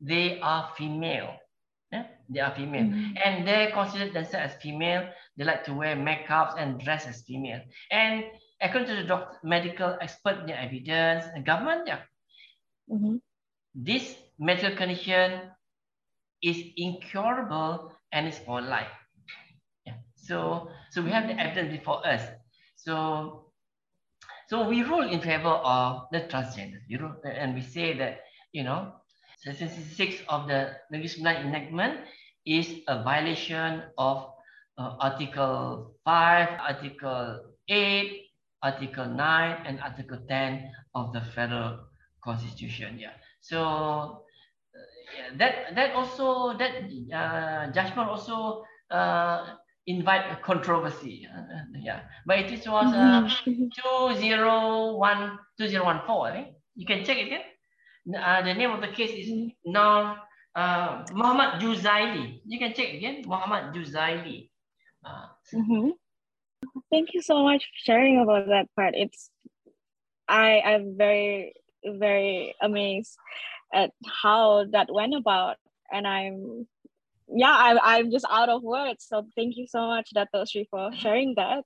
[0.00, 1.36] they are female.
[1.92, 2.04] Yeah?
[2.28, 2.86] They are female.
[2.86, 3.16] Mhm.
[3.24, 5.08] And they consider themselves as female.
[5.36, 7.60] They like to wear makeups and dress as female.
[7.90, 8.24] And
[8.60, 12.00] according to the doctor, medical expert, the evidence, and government, yeah,
[12.88, 13.20] Mhm.
[13.74, 15.50] this medical condition
[16.42, 18.88] is incurable and it's for life.
[19.84, 19.94] Yeah.
[20.14, 22.22] So, so we have the evidence before us.
[22.76, 23.50] So,
[24.48, 26.80] so we rule in favor of the transgender.
[26.88, 28.20] You know, and we say that
[28.54, 28.94] you know,
[29.42, 32.00] section 66 of the Negeri enactment
[32.46, 34.30] is a violation of
[34.78, 38.30] uh, Article 5, Article 8,
[38.62, 41.80] Article 9, and Article 10 of the Federal
[42.22, 42.96] Constitution.
[42.98, 43.18] Yeah.
[43.40, 44.22] So
[45.36, 46.72] that that also that
[47.12, 49.54] uh, judgment also uh,
[49.86, 51.26] invite a controversy.
[51.26, 51.40] Uh,
[51.80, 53.70] yeah, but it is was uh, Mhm.
[53.74, 56.26] 201 2014.
[56.26, 57.44] I think you can check it again.
[58.18, 59.30] Uh, the name of the case is
[59.64, 60.16] now
[60.54, 62.40] uh, Muhammad Juzaili.
[62.46, 64.50] You can check again, Muhammad Juzaili.
[65.04, 65.92] Uh, Mhm.
[66.90, 68.94] Thank you so much for sharing about that part.
[68.94, 69.30] It's
[70.28, 71.52] I I'm very
[71.84, 73.16] very amazed
[73.74, 73.90] at
[74.22, 75.56] how that went about,
[75.92, 76.66] and I'm
[77.28, 79.06] yeah I I'm just out of words.
[79.08, 81.64] So thank you so much, Dato Sri, for sharing that.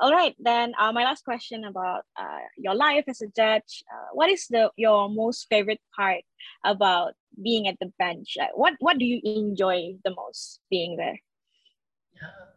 [0.00, 3.84] All right, then uh, my last question about uh, your life as a judge.
[3.92, 6.22] Uh, what is the your most favorite part
[6.64, 8.36] about being at the bench?
[8.40, 11.18] Uh, what what do you enjoy the most being there?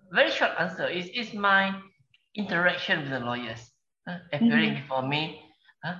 [0.10, 1.76] very short answer is is my
[2.34, 3.60] interaction with the lawyers.
[4.08, 4.82] uh, appearing mm -hmm.
[4.82, 5.22] before me
[5.84, 6.00] uh,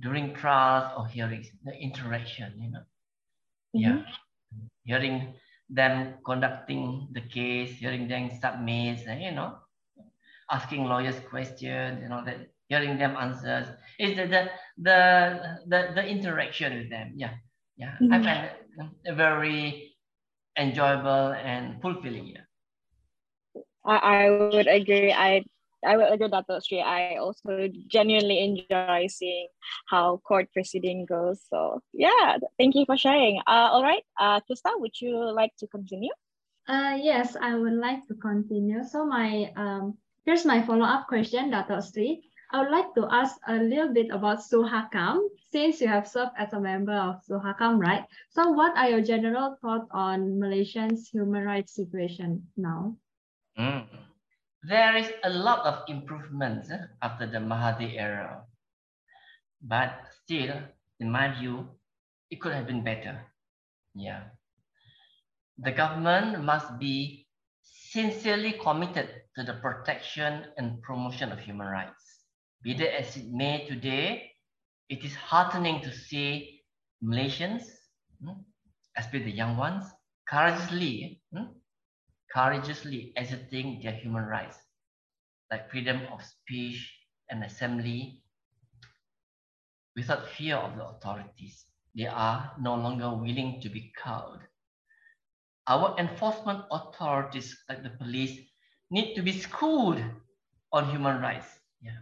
[0.00, 2.84] during trials or hearings, the interaction, you know.
[3.74, 3.82] Mm -hmm.
[3.82, 3.98] Yeah.
[4.84, 5.34] Hearing
[5.68, 9.58] them conducting the case, hearing them submit, you know,
[10.48, 13.68] asking lawyers questions, you know, that hearing them answers.
[13.98, 14.42] It's the the
[14.76, 14.98] the
[15.66, 17.12] the, the interaction with them.
[17.16, 17.34] Yeah.
[17.76, 18.00] Yeah.
[18.00, 18.14] Mm -hmm.
[18.14, 18.48] I mm-hmm.
[18.76, 19.60] find it very
[20.56, 22.26] enjoyable and fulfilling.
[22.34, 22.46] Yeah.
[23.84, 25.12] I, I would agree.
[25.12, 25.44] I
[25.84, 26.80] I will agree that Sri.
[26.80, 29.48] I also genuinely enjoy seeing
[29.86, 31.40] how court proceeding goes.
[31.48, 33.38] So yeah, thank you for sharing.
[33.46, 36.12] Uh, all right, uh, Krista, would you like to continue?
[36.68, 38.84] Uh, yes, I would like to continue.
[38.84, 42.22] So my um, here's my follow-up question, Dato Sri.
[42.50, 45.20] I would like to ask a little bit about Suhakam,
[45.50, 48.04] since you have served as a member of Suhakam, right?
[48.30, 52.96] So what are your general thoughts on Malaysia's human rights situation now?
[53.58, 54.07] Mm
[54.62, 58.44] there is a lot of improvements eh, after the Mahathir era.
[59.62, 60.54] But still,
[61.00, 61.68] in my view,
[62.30, 63.20] it could have been better.
[63.94, 64.24] Yeah.
[65.58, 67.26] The government must be
[67.62, 72.24] sincerely committed to the protection and promotion of human rights.
[72.62, 74.32] Be that as it may today,
[74.88, 76.62] it is heartening to see
[77.02, 77.62] Malaysians,
[78.22, 78.40] hmm,
[78.96, 79.84] especially the young ones,
[80.28, 81.44] courageously hmm,
[82.32, 84.56] courageously asserting their human rights,
[85.50, 86.92] like freedom of speech
[87.30, 88.22] and assembly,
[89.96, 91.66] without fear of the authorities.
[91.96, 94.40] They are no longer willing to be cowed.
[95.66, 98.38] Our enforcement authorities, like the police,
[98.90, 100.02] need to be schooled
[100.72, 101.46] on human rights.
[101.82, 101.98] Yeah.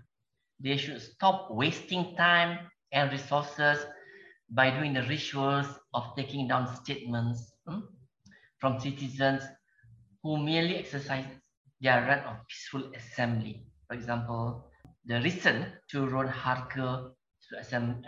[0.60, 3.84] They should stop wasting time and resources
[4.50, 7.80] by doing the rituals of taking down statements hmm,
[8.60, 9.42] from citizens
[10.26, 11.24] who merely exercise
[11.80, 13.62] their right of peaceful assembly.
[13.86, 14.66] For example,
[15.06, 17.50] the recent turun harga to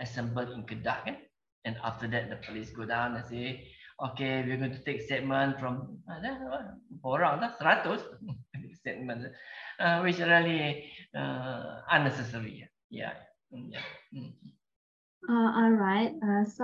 [0.03, 1.15] assemble in Kedah kan?
[1.63, 3.67] and after that the police go down and say,
[4.03, 5.99] okay, we're going to take statement from
[7.03, 8.03] orang lah, seratus
[8.83, 9.31] statement,
[9.79, 12.67] uh, which really uh, unnecessary.
[12.89, 13.15] Yeah.
[13.51, 13.83] yeah.
[14.11, 14.35] Mm.
[15.27, 16.13] Uh, all right.
[16.21, 16.63] Uh, so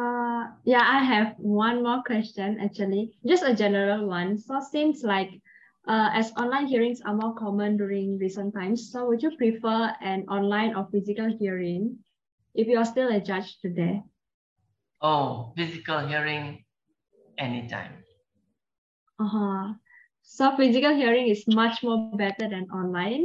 [0.63, 4.37] yeah, I have one more question actually, just a general one.
[4.37, 5.29] So since like
[5.87, 10.23] uh, as online hearings are more common during recent times, so would you prefer an
[10.29, 11.97] online or physical hearing
[12.53, 14.03] if you are still a judge today?
[15.01, 16.63] Oh, physical hearing
[17.37, 18.03] anytime.
[19.19, 19.73] Uh-huh.
[20.23, 23.19] So physical hearing is much more better than online?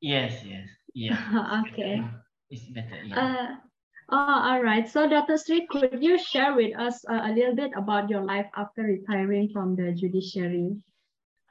[0.00, 1.16] Yes, yes, yeah.
[1.68, 2.02] okay.
[2.50, 3.18] It's better, yeah.
[3.18, 3.56] Uh,
[4.08, 4.88] oh, all right.
[4.88, 8.46] So Dato Sri, could you share with us uh, a little bit about your life
[8.56, 10.76] after retiring from the judiciary?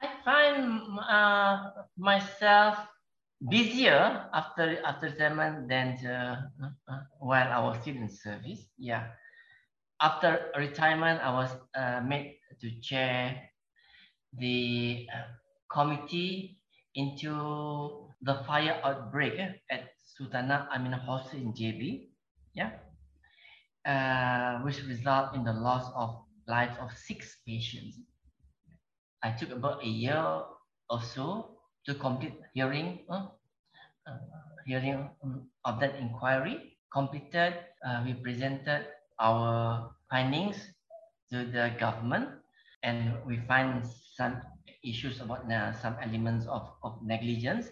[0.02, 2.78] I find uh, myself
[3.48, 6.48] busier after after retirement than uh,
[6.88, 8.68] uh, while I was still in service.
[8.78, 9.08] Yeah,
[10.00, 13.40] after retirement, I was uh, made to chair
[14.36, 15.32] the uh,
[15.70, 16.58] committee
[16.94, 19.38] into the fire outbreak
[19.70, 22.13] at Sultanah Aminah Hospital in JB.
[22.54, 22.70] Yeah,
[23.86, 27.98] uh, which result in the loss of lives of six patients.
[29.22, 30.20] I took about a year
[30.90, 33.26] or so to complete hearing uh,
[34.06, 34.18] uh,
[34.66, 36.76] hearing um, of that inquiry.
[36.92, 37.54] Completed,
[37.86, 38.86] uh, we presented
[39.18, 40.56] our findings
[41.32, 42.28] to the government
[42.82, 43.84] and we find
[44.16, 44.40] some
[44.84, 47.70] issues about uh, some elements of, of negligence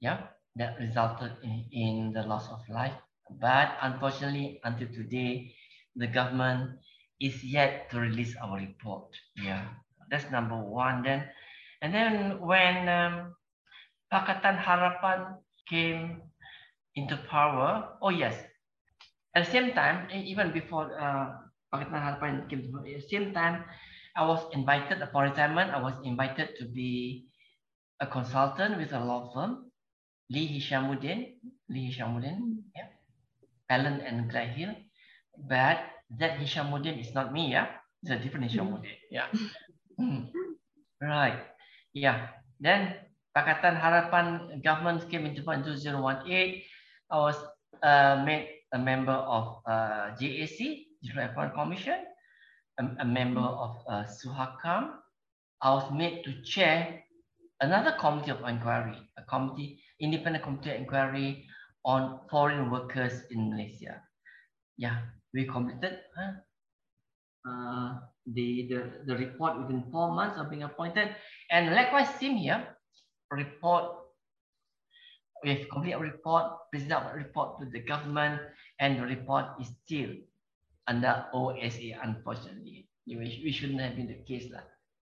[0.00, 2.94] yeah that resulted in, in the loss of life
[3.40, 5.52] but unfortunately until today
[5.96, 6.70] the government
[7.20, 9.68] is yet to release our report yeah
[10.12, 11.00] that's number one.
[11.02, 11.24] Then,
[11.80, 13.32] and then when um,
[14.12, 16.20] Pakatan Harapan came
[16.94, 18.36] into power, oh yes,
[19.34, 21.32] at the same time, even before uh,
[21.72, 23.64] Pakatan Harapan came to power, at the same time,
[24.14, 25.72] I was invited upon retirement.
[25.72, 27.24] I was invited to be
[27.98, 29.72] a consultant with a law firm,
[30.28, 31.40] Lee Hishammuddin,
[31.72, 32.91] Lee Hishammuddin, yeah,
[33.70, 34.74] Allen and Gledhill.
[35.36, 35.80] But
[36.18, 37.68] that Hishammuddin is not me, yeah,
[38.02, 39.26] it's a different Hishammuddin, yeah.
[39.98, 40.28] Hmm.
[41.00, 41.40] Right.
[41.94, 42.28] Yeah.
[42.60, 42.94] Then
[43.36, 46.62] Pakatan Harapan government came into power in 2018.
[47.10, 47.36] I was
[47.82, 50.58] uh, made a member of uh, JAC,
[51.02, 51.98] Joint Appointment Commission,
[52.78, 54.96] a, a member of uh, Suhakam.
[55.60, 57.02] I was made to chair
[57.60, 61.46] another committee of inquiry, a committee, independent committee of inquiry
[61.84, 64.02] on foreign workers in Malaysia.
[64.78, 64.98] Yeah,
[65.34, 66.32] we completed huh?
[67.48, 71.14] uh, the, the, the report within four months of being appointed.
[71.50, 72.64] And likewise, same here,
[73.30, 74.02] report
[75.42, 78.40] we have completed our report, presented our report to the government,
[78.78, 80.10] and the report is still
[80.86, 82.88] under OSA, unfortunately.
[83.06, 84.50] We shouldn't have been the case.
[84.52, 84.62] Lah.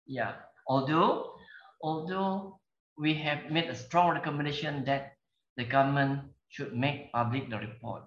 [0.06, 0.34] Yeah.
[0.68, 1.34] Although,
[1.82, 2.60] although
[2.98, 5.14] we have made a strong recommendation that
[5.58, 8.04] the government should make public the report.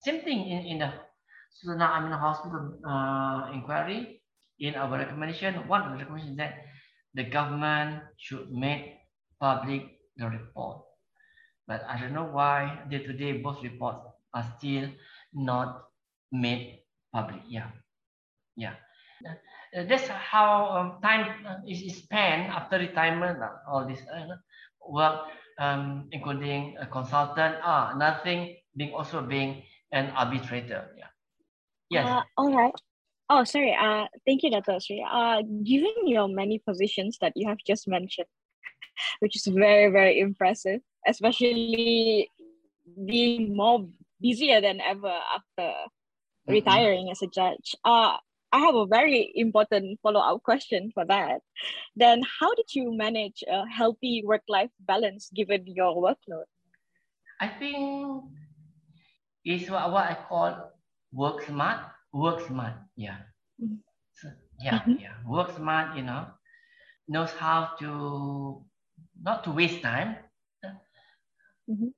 [0.00, 0.92] Same thing in, in the
[1.50, 4.20] Sultan Aminah Hospital uh, inquiry.
[4.60, 6.62] In our recommendation, one of the recommendations that
[7.14, 9.02] the government should make
[9.40, 10.82] public the report.
[11.66, 14.88] But I don't know why day to day both reports are still
[15.32, 15.90] not
[16.30, 16.82] made
[17.12, 17.40] public.
[17.48, 17.70] Yeah,
[18.56, 18.74] yeah.
[19.26, 23.42] Uh, that's how um, time uh, is, is spent after retirement.
[23.42, 24.36] Uh, all this uh,
[24.86, 25.26] work,
[25.58, 27.56] um, including a consultant.
[27.62, 30.90] Ah, nothing being also being an arbitrator.
[30.98, 31.10] Yeah.
[31.90, 32.06] Yes.
[32.06, 32.74] Uh, all right.
[33.30, 33.74] Oh, sorry.
[33.74, 35.04] Uh, thank you, Dato Sri.
[35.04, 38.28] Uh, given your many positions that you have just mentioned,
[39.20, 42.28] which is very, very impressive, especially
[43.06, 43.86] being more
[44.20, 46.52] busier than ever after mm-hmm.
[46.52, 47.74] retiring as a judge.
[47.84, 48.16] Uh,
[48.54, 51.40] I have a very important follow-up question for that.
[51.96, 56.46] Then how did you manage a healthy work-life balance given your workload?
[57.40, 58.30] I think
[59.44, 60.70] it's what, what I call
[61.12, 61.80] work smart,
[62.12, 62.74] work smart.
[62.94, 63.26] Yeah.
[63.60, 63.82] Mm-hmm.
[64.22, 64.28] So,
[64.62, 65.02] yeah, mm-hmm.
[65.02, 65.16] yeah.
[65.26, 66.26] Work smart, you know,
[67.08, 68.62] knows how to
[69.20, 70.14] not to waste time,
[71.68, 71.90] mm-hmm.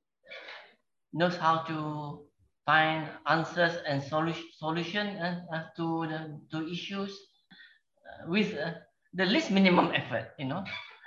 [1.13, 2.25] knows how to
[2.67, 7.13] find answers and solution solution uh, uh, to the to issues
[8.05, 8.73] uh, with uh,
[9.15, 10.65] the least minimum effort you know?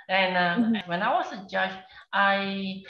[0.08, 0.90] And uh, mm-hmm.
[0.90, 1.72] when i was a judge
[2.12, 2.82] i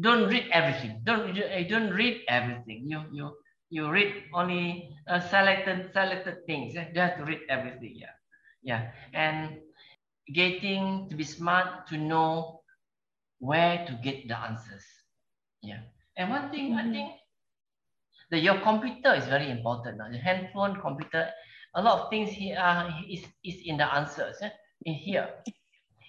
[0.00, 1.00] don't read everything.
[1.04, 2.84] Don't i don't read everything.
[2.88, 3.36] You you
[3.70, 6.74] you read only uh, selected selected things.
[6.74, 8.14] You have to read everything yeah.
[8.62, 8.90] Yeah.
[9.14, 9.58] And
[10.32, 12.60] getting to be smart to know
[13.38, 14.84] where to get the answers
[15.62, 15.80] yeah.
[16.16, 16.88] And one thing mm-hmm.
[16.88, 17.12] i think
[18.30, 19.98] the, your computer is very important.
[19.98, 20.10] Now.
[20.10, 21.28] The handphone, computer,
[21.74, 24.50] a lot of things here uh, is, is in the answers eh?
[24.84, 25.28] in here.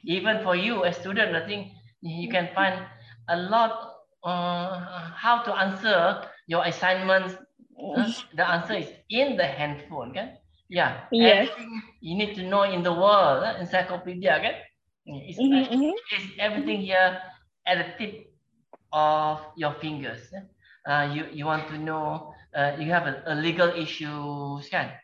[0.04, 2.86] Even for you, a student, I think you can find
[3.30, 3.94] a lot
[4.24, 7.36] uh, how to answer your assignments.
[7.78, 10.34] Uh, the answer is in the handphone, okay?
[10.70, 11.02] Yeah.
[11.12, 11.50] Yes.
[11.50, 14.62] Everything you need to know in the world, uh, encyclopedia, okay?
[15.06, 15.94] It's, mm -hmm.
[16.12, 17.22] it's everything here
[17.64, 18.28] at the tip
[18.92, 20.34] of your fingers.
[20.34, 20.44] Eh?
[20.88, 24.96] Uh, you you want to know uh, you have a, a legal issue kan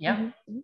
[0.00, 0.60] yeah mm -hmm.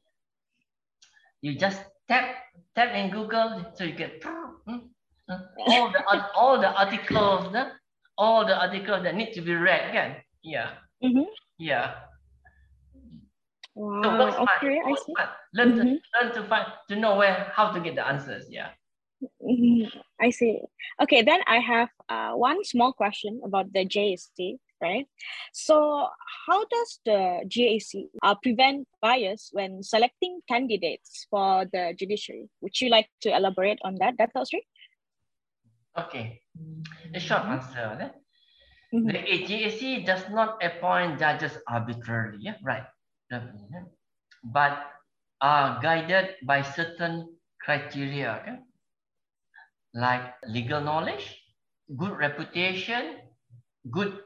[1.44, 2.24] you just tap
[2.72, 4.88] tap in google so you get hmm,
[5.28, 5.40] uh,
[5.70, 6.00] all the
[6.32, 7.68] all the articles uh,
[8.16, 11.26] all the articles that need to be read kan yeah mm -hmm.
[11.60, 12.06] yeah
[13.76, 14.00] Wow.
[14.00, 14.56] So work smart.
[14.56, 15.30] Okay, work smart.
[15.52, 15.80] Learn mm -hmm.
[15.80, 16.12] to mm-hmm.
[16.16, 18.48] learn to find to know where how to get the answers.
[18.48, 18.72] Yeah.
[19.42, 19.98] Mm-hmm.
[20.20, 20.60] I see.
[21.02, 25.06] Okay, then I have uh, one small question about the JAC, right?
[25.52, 26.08] So,
[26.46, 32.48] how does the JAC uh, prevent bias when selecting candidates for the judiciary?
[32.60, 34.64] Would you like to elaborate on that, Dato Sri?
[35.98, 36.40] Okay,
[37.14, 37.96] a short answer.
[38.00, 38.10] Eh?
[38.92, 39.12] Mm -hmm.
[39.12, 42.56] The JAC does not appoint judges arbitrarily, yeah?
[42.62, 42.86] right?
[44.44, 44.78] But
[45.40, 48.40] are guided by certain criteria.
[48.42, 48.58] Okay?
[49.96, 51.40] Like legal knowledge,
[51.96, 53.16] good reputation,
[53.90, 54.18] good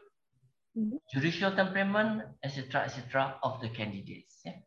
[1.12, 4.41] judicial temperament, etc., etc., of the candidates.
[4.45, 4.59] Yeah?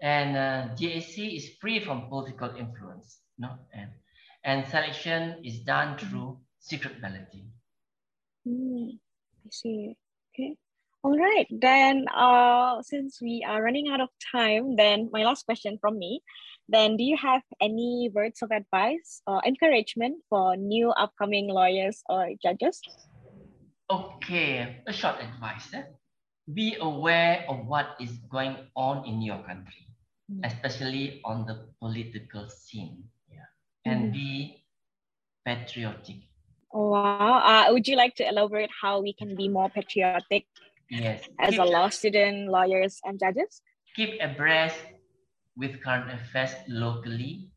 [0.00, 3.50] And uh, JAC is free from political influence, no?
[3.72, 3.90] And,
[4.44, 7.52] and selection is done through secret balloting.
[8.46, 8.98] Mm,
[9.46, 9.96] I see.
[10.34, 10.56] Okay.
[11.04, 11.46] All right.
[11.50, 16.22] Then, uh, since we are running out of time, then my last question from me
[16.68, 22.30] then, do you have any words of advice or encouragement for new upcoming lawyers or
[22.42, 22.80] judges?
[23.90, 25.68] Okay, a short advice.
[25.74, 25.82] Eh?
[26.52, 29.86] Be aware of what is going on in your country,
[30.30, 30.40] mm.
[30.44, 33.04] especially on the political scene.
[33.30, 33.50] Yeah.
[33.84, 34.12] And mm.
[34.12, 34.64] be
[35.44, 36.28] patriotic.
[36.72, 37.42] Wow.
[37.44, 40.46] Uh, would you like to elaborate how we can be more patriotic
[40.88, 41.28] yes.
[41.38, 43.60] as keep, a law student, lawyers, and judges?
[43.94, 44.78] Keep abreast
[45.56, 47.50] with current affairs locally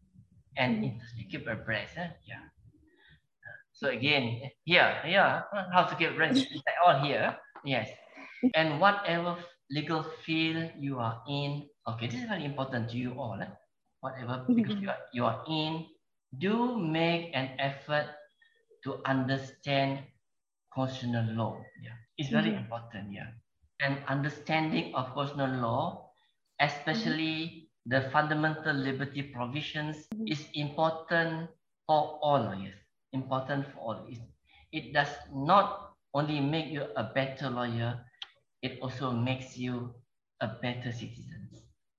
[0.57, 0.99] and mm.
[1.31, 1.97] keep abreast.
[1.97, 2.09] Eh?
[2.27, 2.43] Yeah.
[3.73, 6.47] So again, here, yeah, how to get abreast,
[6.85, 7.35] all here.
[7.65, 7.89] Yes.
[8.55, 9.37] And whatever
[9.69, 13.39] legal field you are in, okay, this is very important to you all.
[13.41, 13.51] Eh?
[13.99, 15.85] Whatever because you are, you are in,
[16.37, 18.07] do make an effort
[18.83, 19.99] to understand
[20.73, 21.57] constitutional law.
[21.81, 22.63] Yeah, it's very mm -hmm.
[22.63, 23.05] important.
[23.11, 23.33] Yeah,
[23.81, 26.11] and understanding of constitutional law,
[26.59, 30.27] especially the fundamental liberty provisions mm-hmm.
[30.27, 31.49] is important
[31.85, 32.73] for all yes
[33.13, 34.19] important for all it's,
[34.71, 37.99] it does not only make you a better lawyer,
[38.61, 39.93] it also makes you
[40.39, 41.49] a better citizen.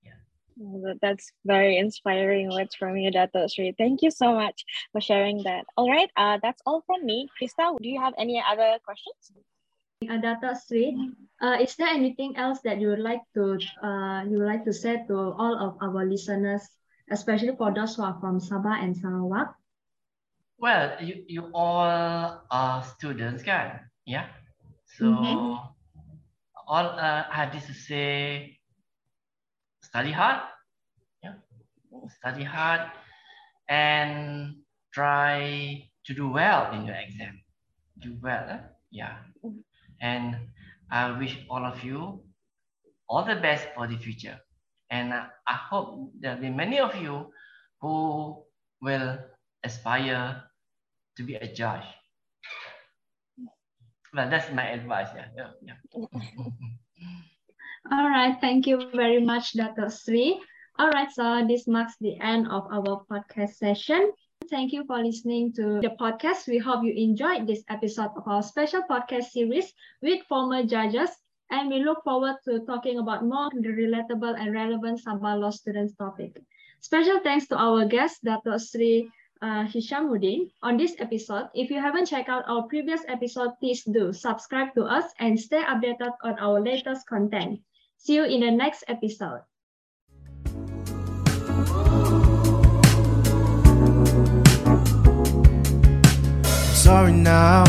[0.03, 0.93] Yeah.
[1.01, 3.75] That's very inspiring words from you, Dato Sri.
[3.77, 5.65] Thank you so much for sharing that.
[5.77, 7.29] All right, uh, that's all from me.
[7.39, 9.31] Krista, do you have any other questions?
[10.05, 10.93] Uh, Dato Sri,
[11.41, 14.73] uh, is there anything else that you would like to uh, you would like to
[14.73, 16.61] say to all of our listeners,
[17.09, 19.57] especially for those who are from Sabah and Sarawak?
[20.61, 23.89] Well, you, you all are students, kan?
[24.05, 24.29] Yeah.
[24.85, 25.65] So mm -hmm.
[26.69, 28.53] all uh, I have to say,
[29.81, 30.45] study hard.
[31.25, 31.41] Yeah.
[32.21, 32.85] Study hard
[33.65, 34.61] and
[34.93, 35.41] try
[36.05, 37.41] to do well in your exam.
[37.97, 38.45] Do well.
[38.45, 38.76] Eh?
[38.91, 39.17] Yeah.
[40.01, 40.37] And
[40.91, 42.21] I wish all of you
[43.09, 44.39] all the best for the future.
[44.89, 47.31] And I hope there'll be many of you
[47.81, 48.43] who
[48.81, 49.17] will
[49.63, 50.43] aspire
[51.17, 51.83] to be a judge.
[54.13, 55.09] Well, that's my advice.
[55.15, 55.27] Yeah.
[55.35, 55.75] yeah, yeah.
[57.91, 58.35] All right.
[58.39, 60.39] Thank you very much, Dato Sri.
[60.79, 61.11] All right.
[61.11, 64.11] So this marks the end of our podcast session.
[64.49, 66.47] Thank you for listening to the podcast.
[66.47, 71.09] We hope you enjoyed this episode of our special podcast series with former judges.
[71.51, 76.39] And we look forward to talking about more relatable and relevant Sabah law students topic.
[76.79, 81.49] Special thanks to our guest, Dato Sri uh, Hishamudin on this episode.
[81.53, 85.63] If you haven't checked out our previous episode, please do subscribe to us and stay
[85.63, 87.59] updated on our latest content.
[87.97, 89.41] See you in the next episode.
[96.87, 97.65] Sorry now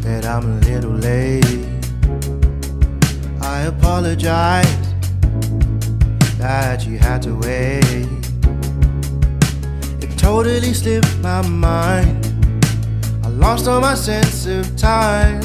[0.00, 1.44] that I'm a little late.
[3.42, 4.64] I apologize
[6.38, 8.08] that you had to wait
[10.02, 12.24] It totally slipped my mind.
[13.22, 15.42] I lost all my sense of time.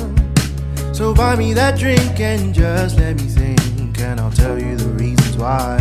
[0.93, 4.88] So buy me that drink and just let me think, and I'll tell you the
[5.04, 5.76] reasons why.